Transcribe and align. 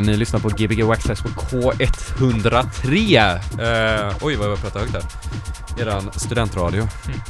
ni 0.00 0.16
lyssnar 0.16 0.40
på 0.40 0.48
Gbg 0.48 0.82
Waxxax 0.82 1.22
på 1.22 1.28
K103. 1.28 3.34
Uh, 3.34 4.16
oj, 4.22 4.36
vad 4.36 4.50
jag 4.50 4.60
pratar 4.60 4.80
högt 4.80 4.92
där. 4.92 5.02
Eran 5.82 6.10
studentradio. 6.12 6.80
Mm. 6.80 7.20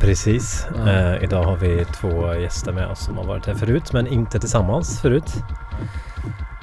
Precis. 0.00 0.66
Mm. 0.74 0.88
Uh, 0.88 1.24
idag 1.24 1.44
har 1.44 1.56
vi 1.56 1.84
två 1.84 2.34
gäster 2.34 2.72
med 2.72 2.86
oss 2.86 3.04
som 3.04 3.16
har 3.16 3.24
varit 3.24 3.46
här 3.46 3.54
förut, 3.54 3.92
men 3.92 4.06
inte 4.06 4.40
tillsammans 4.40 5.00
förut. 5.00 5.34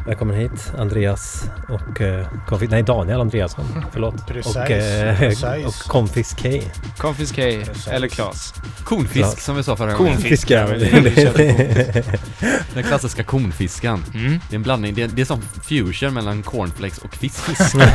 Välkommen 0.05 0.35
hit 0.35 0.71
Andreas 0.77 1.43
och 1.69 2.01
uh, 2.01 2.27
Konfis, 2.47 2.69
nej 2.69 2.83
Daniel 2.83 3.21
Andreasson, 3.21 3.65
förlåt. 3.91 4.15
Precis. 4.27 4.55
Och, 4.55 4.71
uh, 4.71 5.67
och 5.67 5.73
Konfis 5.73 6.35
K. 6.41 6.49
Konfis 6.97 7.31
K, 7.31 7.41
eller 7.91 8.07
Klas. 8.07 8.53
Konfisk 8.83 9.13
Klas. 9.13 9.43
som 9.43 9.55
vi 9.55 9.63
sa 9.63 9.75
förra 9.75 9.93
gången. 9.93 10.13
Konfisk 10.13 10.51
ja. 10.51 10.67
Den 12.73 12.83
klassiska 12.83 13.23
konfiskan. 13.23 14.05
Mm. 14.13 14.39
Det 14.49 14.53
är 14.53 14.55
en 14.55 14.63
blandning, 14.63 14.93
det 14.93 15.01
är, 15.01 15.07
det 15.07 15.21
är 15.21 15.25
som 15.25 15.41
fusion 15.41 16.13
mellan 16.13 16.43
cornflakes 16.43 16.97
och 16.97 17.15
fiskfisk. 17.15 17.75
ja. 17.75 17.87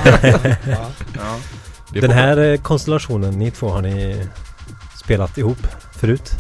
ja. 1.15 1.37
Den 2.01 2.11
här 2.11 2.37
eh, 2.37 2.61
konstellationen, 2.61 3.39
ni 3.39 3.51
två, 3.51 3.69
har 3.69 3.83
ni 3.83 4.27
spelat 5.05 5.39
ihop 5.39 5.67
förut? 5.93 6.33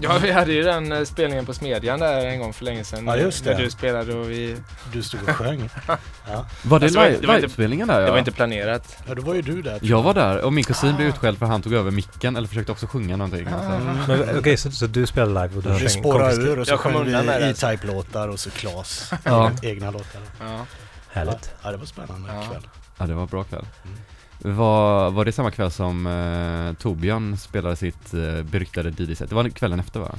Ja, 0.00 0.18
vi 0.22 0.32
hade 0.32 0.52
ju 0.52 0.62
den 0.62 0.92
eh, 0.92 1.04
spelningen 1.04 1.46
på 1.46 1.54
Smedjan 1.54 2.00
där 2.00 2.26
en 2.26 2.38
gång 2.38 2.52
för 2.52 2.64
länge 2.64 2.84
sedan. 2.84 3.06
Ja, 3.06 3.16
just 3.16 3.44
det. 3.44 3.50
När 3.50 3.62
du 3.62 3.70
spelade 3.70 4.14
och 4.14 4.30
vi... 4.30 4.56
Du 4.92 5.02
stod 5.02 5.22
och 5.22 5.28
sjöng. 5.28 5.70
ja. 6.28 6.46
Var 6.62 6.80
det 6.80 6.86
alltså, 6.86 7.32
livespelningen 7.32 7.88
där? 7.88 8.00
Ja? 8.00 8.06
Det 8.06 8.10
var 8.10 8.18
inte 8.18 8.32
planerat. 8.32 8.96
Ja, 9.08 9.14
då 9.14 9.22
var 9.22 9.34
ju 9.34 9.42
du 9.42 9.62
där. 9.62 9.78
Jag 9.82 10.02
var 10.02 10.14
där 10.14 10.44
och 10.44 10.52
min 10.52 10.64
kusin 10.64 10.90
ah. 10.90 10.96
blev 10.96 11.08
utskälld 11.08 11.38
för 11.38 11.46
han 11.46 11.62
tog 11.62 11.72
över 11.72 11.90
micken 11.90 12.36
eller 12.36 12.48
försökte 12.48 12.72
också 12.72 12.86
sjunga 12.86 13.16
någonting. 13.16 13.48
Ah. 13.48 13.74
Mm. 13.74 14.00
Okej, 14.02 14.38
okay, 14.38 14.56
så, 14.56 14.70
så, 14.70 14.86
du 14.86 15.06
spelade 15.06 15.42
live 15.42 15.56
och 15.56 15.62
du 15.62 15.78
sjöng? 15.78 15.88
spårade 15.88 16.42
ur 16.42 16.58
och 16.58 16.66
så 16.66 16.78
sjöng 16.78 17.04
vi 17.04 17.12
E-Type-låtar 17.12 18.28
och 18.28 18.40
så 18.40 18.50
Klas 18.50 19.12
ja. 19.24 19.50
egna 19.62 19.90
låtar. 19.90 20.22
Ja. 20.40 20.66
Härligt. 21.12 21.50
Ja, 21.62 21.70
det 21.70 21.76
var 21.76 21.86
spännande 21.86 22.28
ja. 22.34 22.50
kväll. 22.50 22.66
Ja, 22.98 23.06
det 23.06 23.14
var 23.14 23.26
bra 23.26 23.44
kväll. 23.44 23.66
Mm. 23.84 23.98
Var, 24.38 25.10
var 25.10 25.24
det 25.24 25.32
samma 25.32 25.50
kväll 25.50 25.70
som 25.70 26.06
eh, 26.06 26.82
Torbjörn 26.82 27.36
spelade 27.36 27.76
sitt 27.76 28.14
eh, 28.14 28.42
beryktade 28.42 28.90
DJ-set? 28.90 29.28
Det 29.28 29.34
var 29.34 29.48
kvällen 29.48 29.80
efter 29.80 30.00
va? 30.00 30.14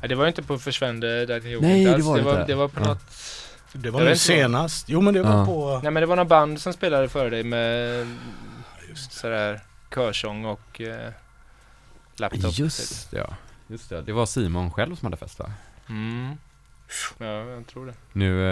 Nej, 0.00 0.08
det 0.08 0.14
var 0.14 0.28
inte 0.28 0.42
på 0.42 0.58
Försvände 0.58 1.26
där 1.26 1.40
till 1.40 1.60
Nej, 1.60 1.84
det 1.84 2.02
var 2.02 2.16
det, 2.16 2.22
var, 2.22 2.44
det 2.46 2.54
var 2.54 2.68
på 2.68 2.80
ja. 2.80 2.86
något 2.86 3.00
Det 3.72 3.90
var 3.90 4.04
nog 4.04 4.16
senast. 4.16 4.88
Jo 4.88 5.00
men 5.00 5.14
det 5.14 5.22
var 5.22 5.38
ja. 5.38 5.46
på 5.46 5.80
Nej 5.82 5.92
men 5.92 6.00
det 6.00 6.06
var 6.06 6.16
någon 6.16 6.28
band 6.28 6.60
som 6.60 6.72
spelade 6.72 7.08
före 7.08 7.30
dig 7.30 7.44
med 7.44 8.06
Just 8.88 9.12
sådär 9.12 9.60
körsång 9.94 10.44
och 10.44 10.80
eh, 10.80 11.12
laptop. 12.16 12.58
Just 12.58 13.12
ja. 13.12 13.34
Just 13.66 13.88
det. 13.88 14.02
Det 14.02 14.12
var 14.12 14.26
Simon 14.26 14.70
själv 14.70 14.96
som 14.96 15.06
hade 15.06 15.16
fest 15.16 15.38
va? 15.38 15.52
Mm. 15.88 16.36
Ja, 17.18 17.26
jag 17.26 17.66
tror 17.66 17.86
det. 17.86 17.94
Nu 18.12 18.46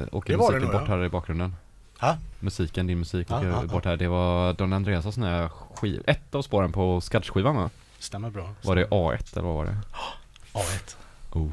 äh, 0.00 0.06
åker 0.12 0.36
musiken 0.36 0.72
bort 0.72 0.82
ja. 0.88 0.96
här 0.96 1.04
i 1.04 1.08
bakgrunden. 1.08 1.56
Ha? 2.00 2.18
Musiken, 2.40 2.86
din 2.86 2.98
musik 2.98 3.30
och 3.30 3.44
Ja, 3.44 3.44
ja, 3.44 3.62
bort 3.66 3.84
här. 3.84 3.96
Det 3.96 4.08
var 4.08 4.52
Don 4.52 4.72
Andreas 4.72 5.16
nya 5.16 5.48
skiv, 5.48 6.02
ett 6.06 6.34
av 6.34 6.42
spåren 6.42 6.72
på 6.72 7.00
Skadds-skivan 7.00 7.56
va? 7.56 7.70
Stämmer 7.98 8.30
bra. 8.30 8.54
Var 8.62 8.76
det 8.76 8.86
A1 8.88 9.32
eller 9.32 9.42
vad 9.42 9.54
var 9.54 9.64
det? 9.64 9.76
A1. 10.52 10.96
Oh. 11.32 11.52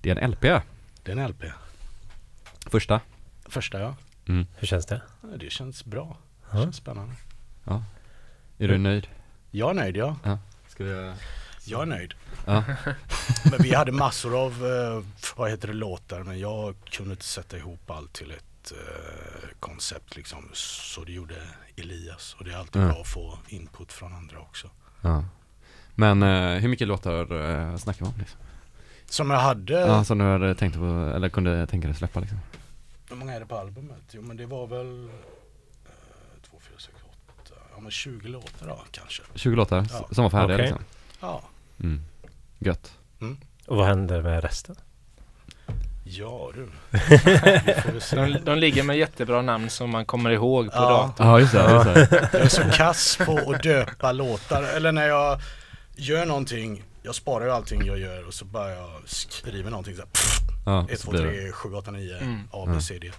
Det 0.00 0.10
är 0.10 0.16
en 0.16 0.30
LP. 0.30 0.40
Det 1.02 1.12
är 1.12 1.16
en 1.16 1.28
LP. 1.30 1.42
Första. 2.66 3.00
Första 3.46 3.80
ja. 3.80 3.94
Hur 4.56 4.66
känns 4.66 4.86
det? 4.86 5.02
Ja, 5.22 5.28
Det 5.36 5.50
känns 5.50 5.84
bra. 5.84 6.16
Det 6.50 6.56
Ja. 6.58 6.62
känns 6.64 6.76
spännande. 6.76 7.14
Är 8.58 8.68
du 8.68 8.78
nöjd? 8.78 9.06
Jag 9.50 9.70
är 9.70 9.74
nöjd 9.74 9.96
ja. 9.96 10.16
Ska 10.68 10.84
vi... 10.84 11.12
Jag 11.64 11.82
är 11.82 11.86
nöjd. 11.86 12.14
Ja. 12.46 12.64
Men 13.50 13.58
vi 13.62 13.74
hade 13.74 13.92
massor 13.92 14.44
av, 14.44 14.52
eh, 14.66 15.04
vad 15.36 15.50
heter 15.50 15.68
det, 15.68 15.74
låtar 15.74 16.22
men 16.22 16.38
jag 16.38 16.74
kunde 16.90 17.10
inte 17.12 17.24
sätta 17.24 17.56
ihop 17.56 17.90
allt 17.90 18.12
till 18.12 18.30
ett 18.30 18.44
eh, 18.70 19.48
koncept 19.60 20.16
liksom. 20.16 20.48
Så 20.54 21.04
det 21.04 21.12
gjorde 21.12 21.34
Elias 21.76 22.36
och 22.38 22.44
det 22.44 22.52
är 22.52 22.56
alltid 22.56 22.76
Mm. 22.82 22.92
bra 22.94 23.00
att 23.02 23.08
få 23.08 23.38
input 23.48 23.92
från 23.92 24.12
andra 24.12 24.38
också. 24.40 24.70
ja. 25.00 25.24
Men 25.94 26.22
eh, 26.22 26.58
hur 26.60 26.68
mycket 26.68 26.88
låtar 26.88 27.12
eh, 27.32 27.76
snackar 27.76 28.04
vi 28.04 28.10
om 28.12 28.18
liksom? 28.18 28.40
Som 29.06 29.30
jag 29.30 29.38
hade, 29.38 29.72
Ja, 29.80 30.04
som 30.04 30.18
du 30.18 30.24
hade 30.24 30.54
tänkt 30.54 30.74
på, 30.76 31.12
eller 31.14 31.28
kunde 31.28 31.66
tänka 31.66 31.88
dig 31.88 31.96
släppa 31.96 32.20
liksom? 32.20 32.38
hur 33.08 33.16
många 33.16 33.34
är 33.34 33.40
det 33.40 33.46
på 33.46 33.58
albumet? 33.58 34.02
Jo 34.10 34.22
men 34.22 34.36
det 34.36 34.46
var 34.46 34.66
väl 34.66 35.04
eh, 35.08 35.10
2, 36.50 36.58
4, 36.60 36.74
6, 36.78 36.94
8, 37.42 37.54
ja 37.74 37.80
men 37.80 37.90
20 37.90 38.28
låtar 38.28 38.66
då 38.68 38.82
kanske. 38.90 39.22
20 39.34 39.56
låtar 39.56 39.86
Ja. 39.90 40.08
som 40.10 40.22
var 40.22 40.30
färdiga 40.30 40.56
Okej. 40.56 40.66
liksom? 40.66 40.84
Ja, 41.20 41.42
Mm. 41.80 42.02
Gött. 42.58 42.98
Och 43.66 43.76
vad 43.76 43.86
händer 43.86 44.22
med 44.22 44.44
resten? 44.44 44.76
Ja 46.04 46.50
du. 46.54 46.68
De, 48.16 48.38
de 48.44 48.58
ligger 48.58 48.82
med 48.82 48.98
jättebra 48.98 49.42
namn 49.42 49.70
som 49.70 49.90
man 49.90 50.04
kommer 50.06 50.30
ihåg 50.30 50.66
på 50.66 50.72
Ja. 50.76 50.80
datorn. 51.16 51.26
Ja, 51.26 51.40
just 51.40 51.52
det. 51.52 51.70
Just 51.72 52.10
det. 52.10 52.28
Jag 52.32 52.42
är 52.42 52.48
så 52.48 52.62
kass 52.62 53.18
på 53.26 53.52
att 53.52 53.62
döpa 53.62 54.12
låtar. 54.12 54.62
Eller 54.62 54.92
när 54.92 55.08
jag 55.08 55.40
gör 55.96 56.26
någonting, 56.26 56.82
jag 57.02 57.14
sparar 57.14 57.44
ju 57.46 57.50
allting 57.52 57.86
jag 57.86 57.98
gör 57.98 58.26
och 58.26 58.34
så 58.34 58.44
bara 58.44 58.70
jag 58.70 58.90
skriver 59.06 59.70
någonting 59.70 59.94
så 59.94 60.00
här, 60.02 60.08
pff, 60.08 60.38
Ja, 60.66 60.86
1, 60.90 61.00
så 61.00 61.04
2, 61.04 61.10
blir 61.12 61.22
det. 61.22 61.32
3, 61.42 61.52
7, 61.52 61.74
8, 61.74 61.90
9, 61.90 62.16
Mm. 62.16 62.40
A, 62.52 62.64
B, 62.68 62.80
C, 62.80 62.98
D. 63.02 63.10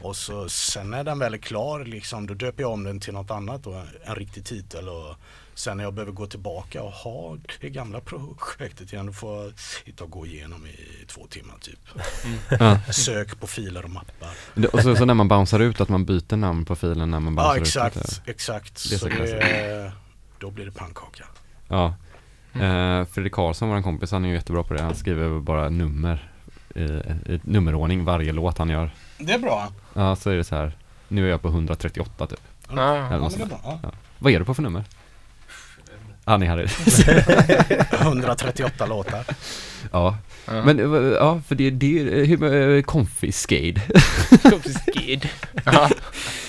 Och 0.00 0.16
så 0.16 0.48
sen 0.48 0.90
när 0.90 1.04
den 1.04 1.18
väl 1.18 1.34
är 1.34 1.38
klar 1.38 1.84
liksom, 1.84 2.26
då 2.26 2.34
döper 2.34 2.62
jag 2.62 2.72
om 2.72 2.84
den 2.84 3.00
till 3.00 3.12
något 3.14 3.30
annat 3.30 3.62
då, 3.64 3.82
en 4.04 4.14
riktig 4.14 4.44
titel 4.44 4.88
och 4.88 5.14
sen 5.58 5.76
när 5.76 5.84
jag 5.84 5.94
behöver 5.94 6.12
gå 6.12 6.26
tillbaka 6.26 6.82
och 6.82 6.90
ha 6.92 7.36
det 7.60 7.70
gamla 7.70 8.00
projektet 8.00 8.92
igen, 8.92 9.06
då 9.06 9.12
får 9.12 9.44
jag 9.44 9.58
sitta 9.58 10.04
och 10.04 10.10
gå 10.10 10.26
igenom 10.26 10.66
i 10.66 11.04
två 11.06 11.26
timmar 11.26 11.54
typ. 11.60 11.78
Ja. 12.60 12.80
Sök 12.92 13.40
på 13.40 13.46
filer 13.46 13.84
och 13.84 13.90
mappar. 13.90 14.28
Det- 14.54 14.68
Och 14.68 14.80
så, 14.82 14.96
så 14.96 15.04
när 15.04 15.14
man 15.14 15.28
bouncear 15.28 15.60
ut 15.60 15.80
att 15.80 15.88
man 15.88 16.04
byter 16.04 16.36
namn 16.36 16.64
på 16.64 16.76
filen 16.76 17.10
när 17.10 17.20
man 17.20 17.34
Ja 17.36 17.54
bouncear 17.54 17.86
ut 17.86 17.96
exakt, 17.96 17.96
lite. 17.96 18.30
exakt. 18.30 18.88
Det 18.90 18.94
är 18.94 18.98
så 18.98 19.08
så 19.08 19.14
det, 19.14 19.92
då 20.38 20.50
blir 20.50 20.64
det 20.64 20.72
pannkaka. 20.72 21.24
Ja. 21.68 21.94
Eh, 22.52 23.04
Fredrik 23.04 23.32
Karlsson, 23.32 23.68
vår 23.68 23.82
kompis, 23.82 24.10
han 24.12 24.24
är 24.24 24.28
ju 24.28 24.34
jättebra 24.34 24.62
på 24.62 24.74
det. 24.74 24.82
Han 24.82 24.94
skriver 24.94 25.40
bara 25.40 25.68
nummer 25.68 26.30
i, 26.74 26.80
i 26.82 27.40
nummerordning 27.42 28.04
varje 28.04 28.32
låt 28.32 28.58
han 28.58 28.68
gör. 28.68 28.90
Det 29.18 29.32
är 29.32 29.38
bra. 29.38 29.68
Ja, 29.94 30.16
så 30.16 30.30
är 30.30 30.36
det 30.36 30.44
så 30.44 30.56
här. 30.56 30.76
Nu 31.08 31.26
är 31.26 31.30
jag 31.30 31.42
på 31.42 31.48
138 31.48 32.26
typ. 32.26 32.40
Ja. 32.68 32.72
Eller 32.72 32.82
Ja, 32.82 33.18
men 33.20 33.28
det 33.30 33.42
är 33.42 33.46
bra. 33.46 33.80
Ja. 33.82 33.90
Vad 34.18 34.32
är 34.32 34.38
du 34.38 34.44
på 34.44 34.54
för 34.54 34.62
nummer? 34.62 34.84
Han 36.28 36.42
är 36.42 36.46
här. 36.46 36.70
138 38.02 38.86
låtar. 38.86 39.24
ja. 39.92 40.16
Ja. 40.46 40.64
Men 40.64 40.78
eh, 40.80 41.12
ja, 41.12 41.40
för 41.48 41.54
det, 41.54 41.70
det 41.70 42.00
är 42.00 42.24
hur, 42.24 42.76
eh, 42.76 42.82
Confiscade. 42.82 43.74
Skid. 44.94 45.28
Ja. 45.64 45.88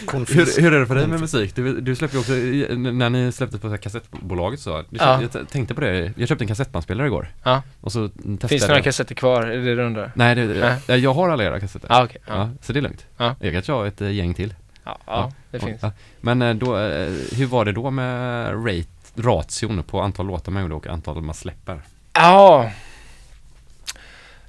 Konfis. 0.06 0.58
Hur, 0.58 0.62
hur 0.62 0.74
är 0.74 0.80
det 0.80 0.86
för 0.88 0.96
dig 0.96 1.08
med 1.08 1.20
musik? 1.20 1.56
Du, 1.56 1.82
du 1.82 1.96
släppte 1.96 2.18
ju 2.18 2.22
också, 2.22 2.32
när 2.78 3.10
ni 3.10 3.32
släppte 3.32 3.58
på 3.60 3.78
kassettbolaget 3.78 4.60
så, 4.60 4.78
du 4.90 4.98
Ja. 4.98 5.22
jag 5.34 5.50
tänkte 5.50 5.76
på 5.76 5.82
det, 5.82 6.14
jag 6.18 6.28
köpte 6.30 6.44
en 6.44 6.48
kassettbandspelare 6.48 7.08
igår. 7.08 7.28
Ja. 7.44 7.62
Och 7.82 7.92
så 7.92 8.08
testade 8.08 8.48
Finns 8.48 8.62
det 8.62 8.68
några 8.68 8.82
kassetter 8.82 9.16
kvar? 9.16 9.44
Är 9.44 9.58
det 9.58 9.64
det 9.64 9.76
du 9.76 9.84
undrar? 9.84 10.12
Nej, 10.16 10.36
det, 10.36 10.80
Nej. 10.88 11.00
jag, 11.00 11.14
har 11.14 11.30
alla 11.30 11.44
era 11.44 11.60
kassetter. 11.60 11.88
Ja, 11.92 12.04
okej. 12.04 12.22
Ja. 12.28 12.34
Ja. 12.36 12.50
så 12.62 12.74
det 12.74 12.80
är 12.80 12.82
lugnt. 12.82 13.06
Ja. 13.18 13.36
Jag 13.40 13.54
kanske 13.54 13.72
har 13.72 13.86
ett 13.86 14.02
eh, 14.02 14.12
gäng 14.12 14.34
till. 14.34 14.54
Ja, 14.84 14.98
ja, 15.06 15.32
det 15.52 15.60
finns. 15.60 15.82
ja. 15.82 15.92
Men 16.22 16.42
eh, 16.42 16.54
då, 16.54 16.78
eh, 16.78 17.10
hur 17.36 17.46
var 17.46 17.66
det 17.66 17.72
då 17.72 17.92
med 17.92 18.54
rate, 18.68 18.90
ration 19.22 19.84
på 19.84 20.02
antal 20.02 20.26
låtar 20.26 20.52
man 20.52 20.62
gjorde 20.62 20.76
och 20.76 20.88
antal 20.88 21.22
man 21.22 21.36
släpper? 21.36 21.82
Ja. 22.14 22.72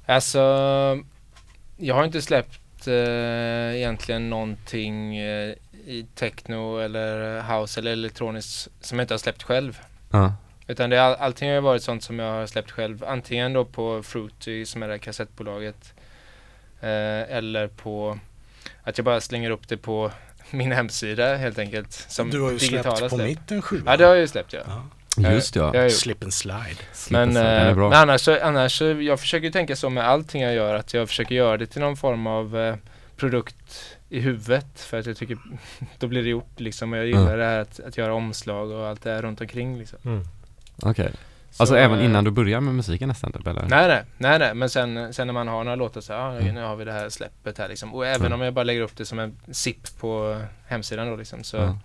Alltså, 0.05 0.39
jag 1.77 1.95
har 1.95 2.03
inte 2.03 2.21
släppt 2.21 2.87
eh, 2.87 3.75
egentligen 3.75 4.29
någonting 4.29 5.17
eh, 5.17 5.55
i 5.85 6.05
techno 6.15 6.77
eller 6.77 7.41
house 7.41 7.79
eller 7.79 7.91
elektroniskt 7.91 8.69
som 8.81 8.99
jag 8.99 9.03
inte 9.03 9.13
har 9.13 9.19
släppt 9.19 9.43
själv. 9.43 9.79
Ja. 10.09 10.33
Utan 10.67 10.89
det, 10.89 11.03
all, 11.03 11.15
allting 11.15 11.49
har 11.49 11.55
ju 11.55 11.61
varit 11.61 11.83
sånt 11.83 12.03
som 12.03 12.19
jag 12.19 12.33
har 12.33 12.47
släppt 12.47 12.71
själv. 12.71 13.03
Antingen 13.07 13.53
då 13.53 13.65
på 13.65 14.03
Fruity 14.03 14.65
som 14.65 14.83
är 14.83 14.87
det 14.87 14.93
här 14.93 14.99
kassettbolaget. 14.99 15.93
Eh, 16.81 17.37
eller 17.37 17.67
på 17.67 18.19
att 18.83 18.97
jag 18.97 19.05
bara 19.05 19.21
slänger 19.21 19.49
upp 19.49 19.67
det 19.67 19.77
på 19.77 20.11
min 20.51 20.71
hemsida 20.71 21.35
helt 21.35 21.59
enkelt. 21.59 22.05
Som 22.09 22.29
du 22.29 22.41
har 22.41 22.51
ju 22.51 22.57
digitala 22.57 22.95
släppt 22.95 23.09
på 23.09 23.15
släpp. 23.15 23.27
mitten 23.27 23.61
sju. 23.61 23.81
Ja 23.85 23.97
det 23.97 24.03
har 24.03 24.11
jag 24.11 24.21
ju 24.21 24.27
släppt 24.27 24.53
ja. 24.53 24.59
Ja. 25.17 25.31
Just 25.31 25.55
ja. 25.55 25.71
Jag 25.75 25.83
gjort. 25.83 25.93
Slip 25.93 26.23
and 26.23 26.33
slide. 26.33 26.75
Men, 27.09 27.33
den 27.33 27.45
är 27.45 27.69
eh, 27.69 27.75
men 27.75 27.93
annars, 27.93 28.21
så, 28.21 28.37
annars 28.41 28.77
så, 28.77 28.85
jag 28.85 29.19
försöker 29.19 29.51
tänka 29.51 29.75
så 29.75 29.89
med 29.89 30.07
allting 30.07 30.41
jag 30.41 30.53
gör 30.53 30.75
att 30.75 30.93
jag 30.93 31.07
försöker 31.07 31.35
göra 31.35 31.57
det 31.57 31.65
till 31.67 31.81
någon 31.81 31.97
form 31.97 32.27
av 32.27 32.57
eh, 32.57 32.75
produkt 33.17 33.95
i 34.09 34.19
huvudet 34.19 34.79
för 34.81 34.99
att 34.99 35.05
jag 35.05 35.17
tycker 35.17 35.37
då 35.99 36.07
blir 36.07 36.23
det 36.23 36.29
gjort 36.29 36.59
liksom 36.59 36.93
och 36.93 36.99
jag 36.99 37.05
gillar 37.05 37.21
Mm. 37.21 37.39
det 37.39 37.45
här 37.45 37.59
att, 37.59 37.79
att 37.79 37.97
göra 37.97 38.13
omslag 38.13 38.71
och 38.71 38.87
allt 38.87 39.01
det 39.01 39.11
här 39.11 39.21
runt 39.21 39.41
omkring 39.41 39.77
liksom. 39.79 39.99
Mm. 40.05 40.23
Okej. 40.81 41.11
Så, 41.51 41.63
Alltså 41.63 41.77
även 41.77 41.99
eh, 41.99 42.05
innan 42.05 42.23
du 42.23 42.31
börjar 42.31 42.59
med 42.61 42.75
musiken 42.75 43.07
nästan 43.07 43.31
typ 43.31 43.47
eller? 43.47 43.61
Nej, 43.67 43.87
nej, 43.87 44.03
nej, 44.17 44.39
nej, 44.39 44.53
men 44.55 44.69
sen, 44.69 45.13
sen 45.13 45.27
när 45.27 45.33
man 45.33 45.47
har 45.47 45.63
några 45.63 45.75
låtar 45.75 46.01
så, 46.01 46.13
ja, 46.13 46.31
Mm. 46.37 46.55
nu 46.55 46.61
har 46.61 46.75
vi 46.75 46.85
det 46.85 46.91
här 46.91 47.09
släppet 47.09 47.57
här 47.57 47.67
liksom. 47.69 47.93
Och 47.95 48.07
även 48.07 48.25
Mm. 48.25 48.39
om 48.39 48.45
jag 48.45 48.53
bara 48.53 48.63
lägger 48.63 48.81
upp 48.81 48.95
det 48.97 49.05
som 49.05 49.19
en 49.19 49.37
zip 49.51 49.99
på 49.99 50.41
hemsidan 50.67 51.07
då 51.07 51.15
liksom 51.15 51.43
så, 51.43 51.57
Ja. 51.57 51.77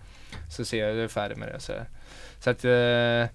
så 0.51 0.65
ser 0.65 0.87
jag 0.87 0.91
jag 0.97 1.05
är 1.05 1.09
färdig 1.09 1.37
med 1.37 1.49
det. 1.49 1.61
Så, 1.61 1.73
så 2.41 2.51
att, 2.51 2.65
eh, 2.65 3.31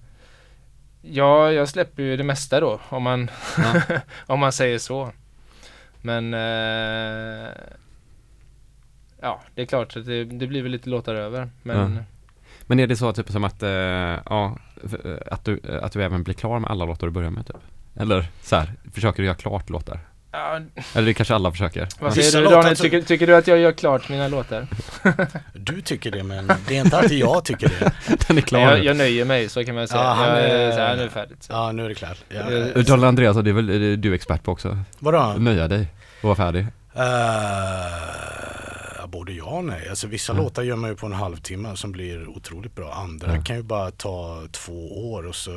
ja, 1.12 1.52
jag 1.52 1.68
släpper 1.68 2.02
ju 2.02 2.16
det 2.16 2.24
mesta 2.24 2.60
då 2.60 2.80
om 2.88 3.02
man, 3.02 3.30
Ja. 3.58 3.98
om 4.26 4.40
man 4.40 4.52
säger 4.52 4.78
så. 4.78 5.12
Men 6.02 6.34
eh, 6.34 7.50
ja, 9.20 9.42
det 9.54 9.62
är 9.62 9.66
klart 9.66 9.96
att 9.96 10.06
det, 10.06 10.24
det 10.24 10.46
blir 10.46 10.62
väl 10.62 10.72
lite 10.72 10.88
låtar 10.90 11.14
över. 11.14 11.50
Men 11.62 11.94
Ja. 11.96 12.02
Men 12.66 12.80
är 12.80 12.86
det 12.86 12.96
så 12.96 13.12
typ 13.12 13.30
som 13.30 13.44
att, 13.44 13.62
eh, 13.62 13.70
ja, 13.70 14.56
eh, 15.04 15.14
att 15.30 15.44
du, 15.44 15.60
eh, 15.68 15.84
att 15.84 15.92
du 15.92 16.04
även 16.04 16.22
blir 16.22 16.34
klar 16.34 16.58
med 16.58 16.70
alla 16.70 16.84
låtar 16.84 17.06
du 17.06 17.10
börjar 17.12 17.30
med 17.30 17.46
typ? 17.46 17.56
Eller 17.96 18.26
så 18.42 18.56
här, 18.56 18.72
försöker 18.94 19.22
du 19.22 19.26
göra 19.26 19.36
klart 19.36 19.70
låtar? 19.70 20.00
ja, 20.32 20.60
Eller 20.94 21.06
det 21.06 21.14
kanske 21.14 21.34
alla 21.34 21.50
försöker? 21.50 21.88
vad 22.00 22.14
säger 22.14 22.42
du 22.42 22.48
Daniel? 22.48 22.76
Tycker, 22.76 23.02
tycker 23.02 23.26
du 23.26 23.36
att 23.36 23.46
jag 23.46 23.58
gör 23.58 23.72
klart 23.72 24.08
mina 24.08 24.28
låtar? 24.28 24.66
Du 25.52 25.80
tycker 25.80 26.10
det 26.10 26.22
men 26.22 26.52
det 26.68 26.76
är 26.76 26.84
inte 26.84 26.98
alltid 26.98 27.18
jag 27.18 27.44
tycker 27.44 27.68
det. 27.68 27.92
Den 28.28 28.38
är 28.38 28.42
klar 28.42 28.60
jag, 28.60 28.84
jag 28.84 28.96
nöjer 28.96 29.24
mig, 29.24 29.48
så 29.48 29.64
kan 29.64 29.74
man 29.74 29.88
säga. 29.88 30.02
Ja, 30.02 30.12
han 30.12 30.26
jag, 30.28 30.38
är- 30.50 30.72
så 30.72 30.78
här, 30.78 30.96
nu 30.96 31.02
är 31.02 31.04
det 31.06 31.10
färdigt. 31.12 31.42
Så. 31.42 31.52
Ja 31.52 31.72
nu 31.72 31.84
är 31.84 31.88
det 31.88 31.94
klart. 31.94 32.18
Ja. 32.28 32.40
Eh, 32.40 32.84
Daniel 32.84 33.04
Andreas, 33.04 33.36
det 33.36 33.50
är 33.50 33.54
väl 33.54 33.66
det 33.66 33.86
är 33.86 33.96
du 33.96 34.14
expert 34.14 34.42
på 34.42 34.52
också? 34.52 34.78
Vadå? 34.98 35.34
Nöja 35.38 35.68
dig 35.68 35.86
och 36.20 36.24
vara 36.24 36.34
färdig? 36.36 36.60
Uh, 36.96 37.02
både 39.12 39.32
ja 39.32 39.44
och 39.44 39.64
nej. 39.64 39.88
Alltså 39.88 40.06
vissa 40.06 40.32
Mm. 40.32 40.44
låtar 40.44 40.62
gör 40.62 40.76
man 40.76 40.90
ju 40.90 40.96
på 40.96 41.06
en 41.06 41.12
halvtimme 41.12 41.76
som 41.76 41.92
blir 41.92 42.28
otroligt 42.28 42.74
bra. 42.74 42.92
Andra 42.92 43.36
Ja. 43.36 43.42
kan 43.42 43.56
ju 43.56 43.62
bara 43.62 43.90
ta 43.90 44.42
två 44.52 45.10
år 45.12 45.26
och 45.26 45.34
så 45.34 45.50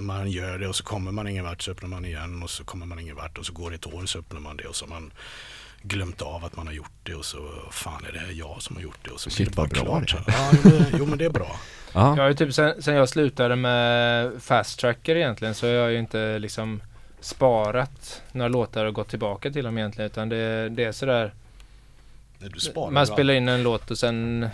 man 0.00 0.30
gör 0.30 0.58
det 0.58 0.68
och 0.68 0.76
så 0.76 0.84
kommer 0.84 1.12
man 1.12 1.28
ingen 1.28 1.44
vart 1.44 1.62
så 1.62 1.70
öppnar 1.70 1.88
man 1.88 2.04
igen 2.04 2.42
och 2.42 2.50
så 2.50 2.64
kommer 2.64 2.86
man 2.86 2.98
ingen 2.98 3.16
vart 3.16 3.38
och 3.38 3.46
så 3.46 3.52
går 3.52 3.70
det 3.70 3.76
ett 3.76 3.94
år 3.94 4.06
så 4.06 4.18
öppnar 4.18 4.40
man 4.40 4.56
det 4.56 4.64
och 4.64 4.76
så 4.76 4.84
har 4.84 4.90
man 4.90 5.12
glömt 5.82 6.22
av 6.22 6.44
att 6.44 6.56
man 6.56 6.66
har 6.66 6.74
gjort 6.74 6.90
det 7.02 7.14
och 7.14 7.24
så 7.24 7.38
fan 7.70 8.04
är 8.08 8.12
det 8.12 8.18
här 8.18 8.32
jag 8.32 8.62
som 8.62 8.76
har 8.76 8.82
gjort 8.82 8.98
det 9.04 9.10
och 9.10 9.20
så 9.20 9.30
Shit, 9.30 9.36
blir 9.56 9.66
det 9.66 9.74
bara 9.74 9.84
klart. 9.84 10.26
det. 10.26 10.32
Ja, 10.32 10.50
jo, 10.64 10.70
men, 10.70 10.84
jo 10.98 11.06
men 11.06 11.18
det 11.18 11.24
är 11.24 11.30
bra. 11.30 11.56
Ja. 11.94 12.16
Jag 12.16 12.22
har 12.22 12.28
ju 12.28 12.34
typ 12.34 12.54
sen, 12.54 12.82
sen 12.82 12.94
jag 12.94 13.08
slutade 13.08 13.56
med 13.56 14.30
Fast 14.42 14.78
Tracker 14.80 15.16
egentligen 15.16 15.54
så 15.54 15.66
har 15.66 15.72
jag 15.74 15.92
ju 15.92 15.98
inte 15.98 16.38
liksom 16.38 16.82
sparat 17.20 18.22
några 18.32 18.48
låtar 18.48 18.84
och 18.84 18.94
gått 18.94 19.08
tillbaka 19.08 19.50
till 19.50 19.64
dem 19.64 19.78
egentligen 19.78 20.10
utan 20.10 20.28
det, 20.28 20.68
det 20.68 20.84
är 20.84 20.92
sådär 20.92 21.32
Du 22.48 22.60
sparar 22.60 22.90
Man 22.90 23.06
spelar 23.06 23.34
in 23.34 23.48
en 23.48 23.62
låt 23.62 23.90
och 23.90 23.98
sen 23.98 24.48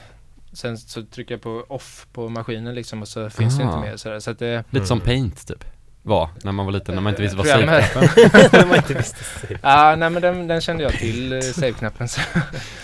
Sen 0.52 0.78
så 0.78 1.02
trycker 1.02 1.34
jag 1.34 1.42
på 1.42 1.64
off 1.68 2.06
på 2.12 2.28
maskinen 2.28 2.74
liksom 2.74 3.02
och 3.02 3.08
så 3.08 3.30
finns 3.30 3.58
det 3.58 3.64
Ah. 3.64 3.66
inte 3.76 3.90
mer 3.90 3.96
sådär 3.96 4.20
så 4.20 4.30
att 4.30 4.38
det 4.38 4.64
Lite 4.70 4.86
som 4.86 4.98
Mm. 4.98 5.06
Paint 5.06 5.46
typ? 5.46 5.64
Var, 6.02 6.28
när 6.44 6.52
man 6.52 6.66
var 6.66 6.72
liten, 6.72 6.94
när 6.94 7.02
man 7.02 7.10
inte 7.12 7.22
visste 7.22 7.36
vad 7.36 7.46
Programmet. 7.46 7.92
save 7.92 8.66
Man 8.66 8.76
inte 8.76 8.94
visste 8.98 9.24
sig. 9.24 9.58
Ja 9.62 9.96
nej 9.96 10.10
men 10.10 10.22
den, 10.22 10.46
den 10.46 10.60
kände 10.60 10.82
jag 10.82 10.92
till 10.92 11.32
eh, 11.32 11.40
save-knappen 11.40 12.08
så. 12.08 12.20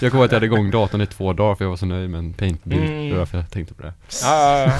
Jag 0.01 0.11
kommer 0.13 0.25
att 0.25 0.31
jag 0.33 0.37
hade 0.37 0.47
igång 0.47 0.71
datorn 0.71 1.01
i 1.01 1.07
två 1.07 1.33
dagar 1.33 1.55
för 1.55 1.65
jag 1.65 1.71
var 1.71 1.77
så 1.77 1.87
nöjd 1.87 2.11
med 2.11 2.19
en 2.19 2.33
Paint-bild. 2.33 2.85
Mm. 2.85 3.05
Det 3.07 3.11
var 3.13 3.19
därför 3.19 3.39
jag 3.39 3.51
tänkte 3.51 3.75
på 3.75 3.83
det. 3.83 3.93
Ja, 4.23 4.59
ja, 4.67 4.73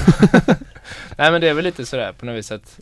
ja. 0.47 0.55
Nej 1.19 1.33
men 1.33 1.41
det 1.41 1.49
är 1.49 1.55
väl 1.55 1.65
lite 1.65 1.87
sådär 1.87 2.13
på 2.13 2.27
något 2.27 2.37
vis 2.37 2.53
att 2.53 2.81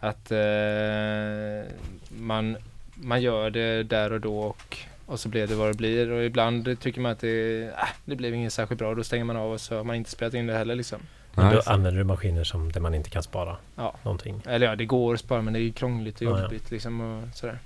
Att 0.00 0.30
eh, 0.30 1.72
man, 2.08 2.56
man 2.94 3.22
gör 3.22 3.50
det 3.50 3.82
där 3.82 4.12
och 4.12 4.20
då 4.20 4.38
och 4.40 4.76
och 5.08 5.20
så 5.20 5.28
blev 5.28 5.48
det 5.48 5.54
vad 5.54 5.68
det 5.70 5.74
blir 5.76 6.10
och 6.10 6.24
ibland 6.24 6.80
tycker 6.80 7.00
man 7.00 7.12
att 7.12 7.20
det, 7.20 7.62
äh, 7.64 7.88
det 8.04 8.16
blev 8.16 8.34
inget 8.34 8.52
särskilt 8.52 8.78
bra 8.78 8.88
och 8.88 8.96
då 8.96 9.04
stänger 9.04 9.24
man 9.24 9.36
av 9.36 9.52
och 9.52 9.60
så 9.60 9.76
har 9.76 9.84
man 9.84 9.96
inte 9.96 10.10
spelat 10.10 10.34
in 10.34 10.46
det 10.46 10.54
heller 10.54 10.74
liksom. 10.74 10.98
Men 11.34 11.54
då 11.54 11.60
använder 11.66 11.98
du 12.00 12.04
maskiner 12.04 12.44
som 12.44 12.72
där 12.72 12.80
man 12.80 12.94
inte 12.94 13.10
kan 13.10 13.22
spara 13.22 13.56
Ja. 13.76 13.94
någonting. 14.02 14.42
Eller 14.46 14.66
ja, 14.66 14.76
det 14.76 14.84
går 14.84 15.14
att 15.14 15.20
spara 15.20 15.42
men 15.42 15.52
det 15.52 15.58
är 15.58 15.62
ju 15.62 15.72
krångligt 15.72 16.16
och 16.16 16.22
Ja, 16.22 16.36
ja. 16.36 16.42
jobbigt 16.42 16.70
liksom 16.70 17.00
och 17.00 17.36
sådär. 17.36 17.58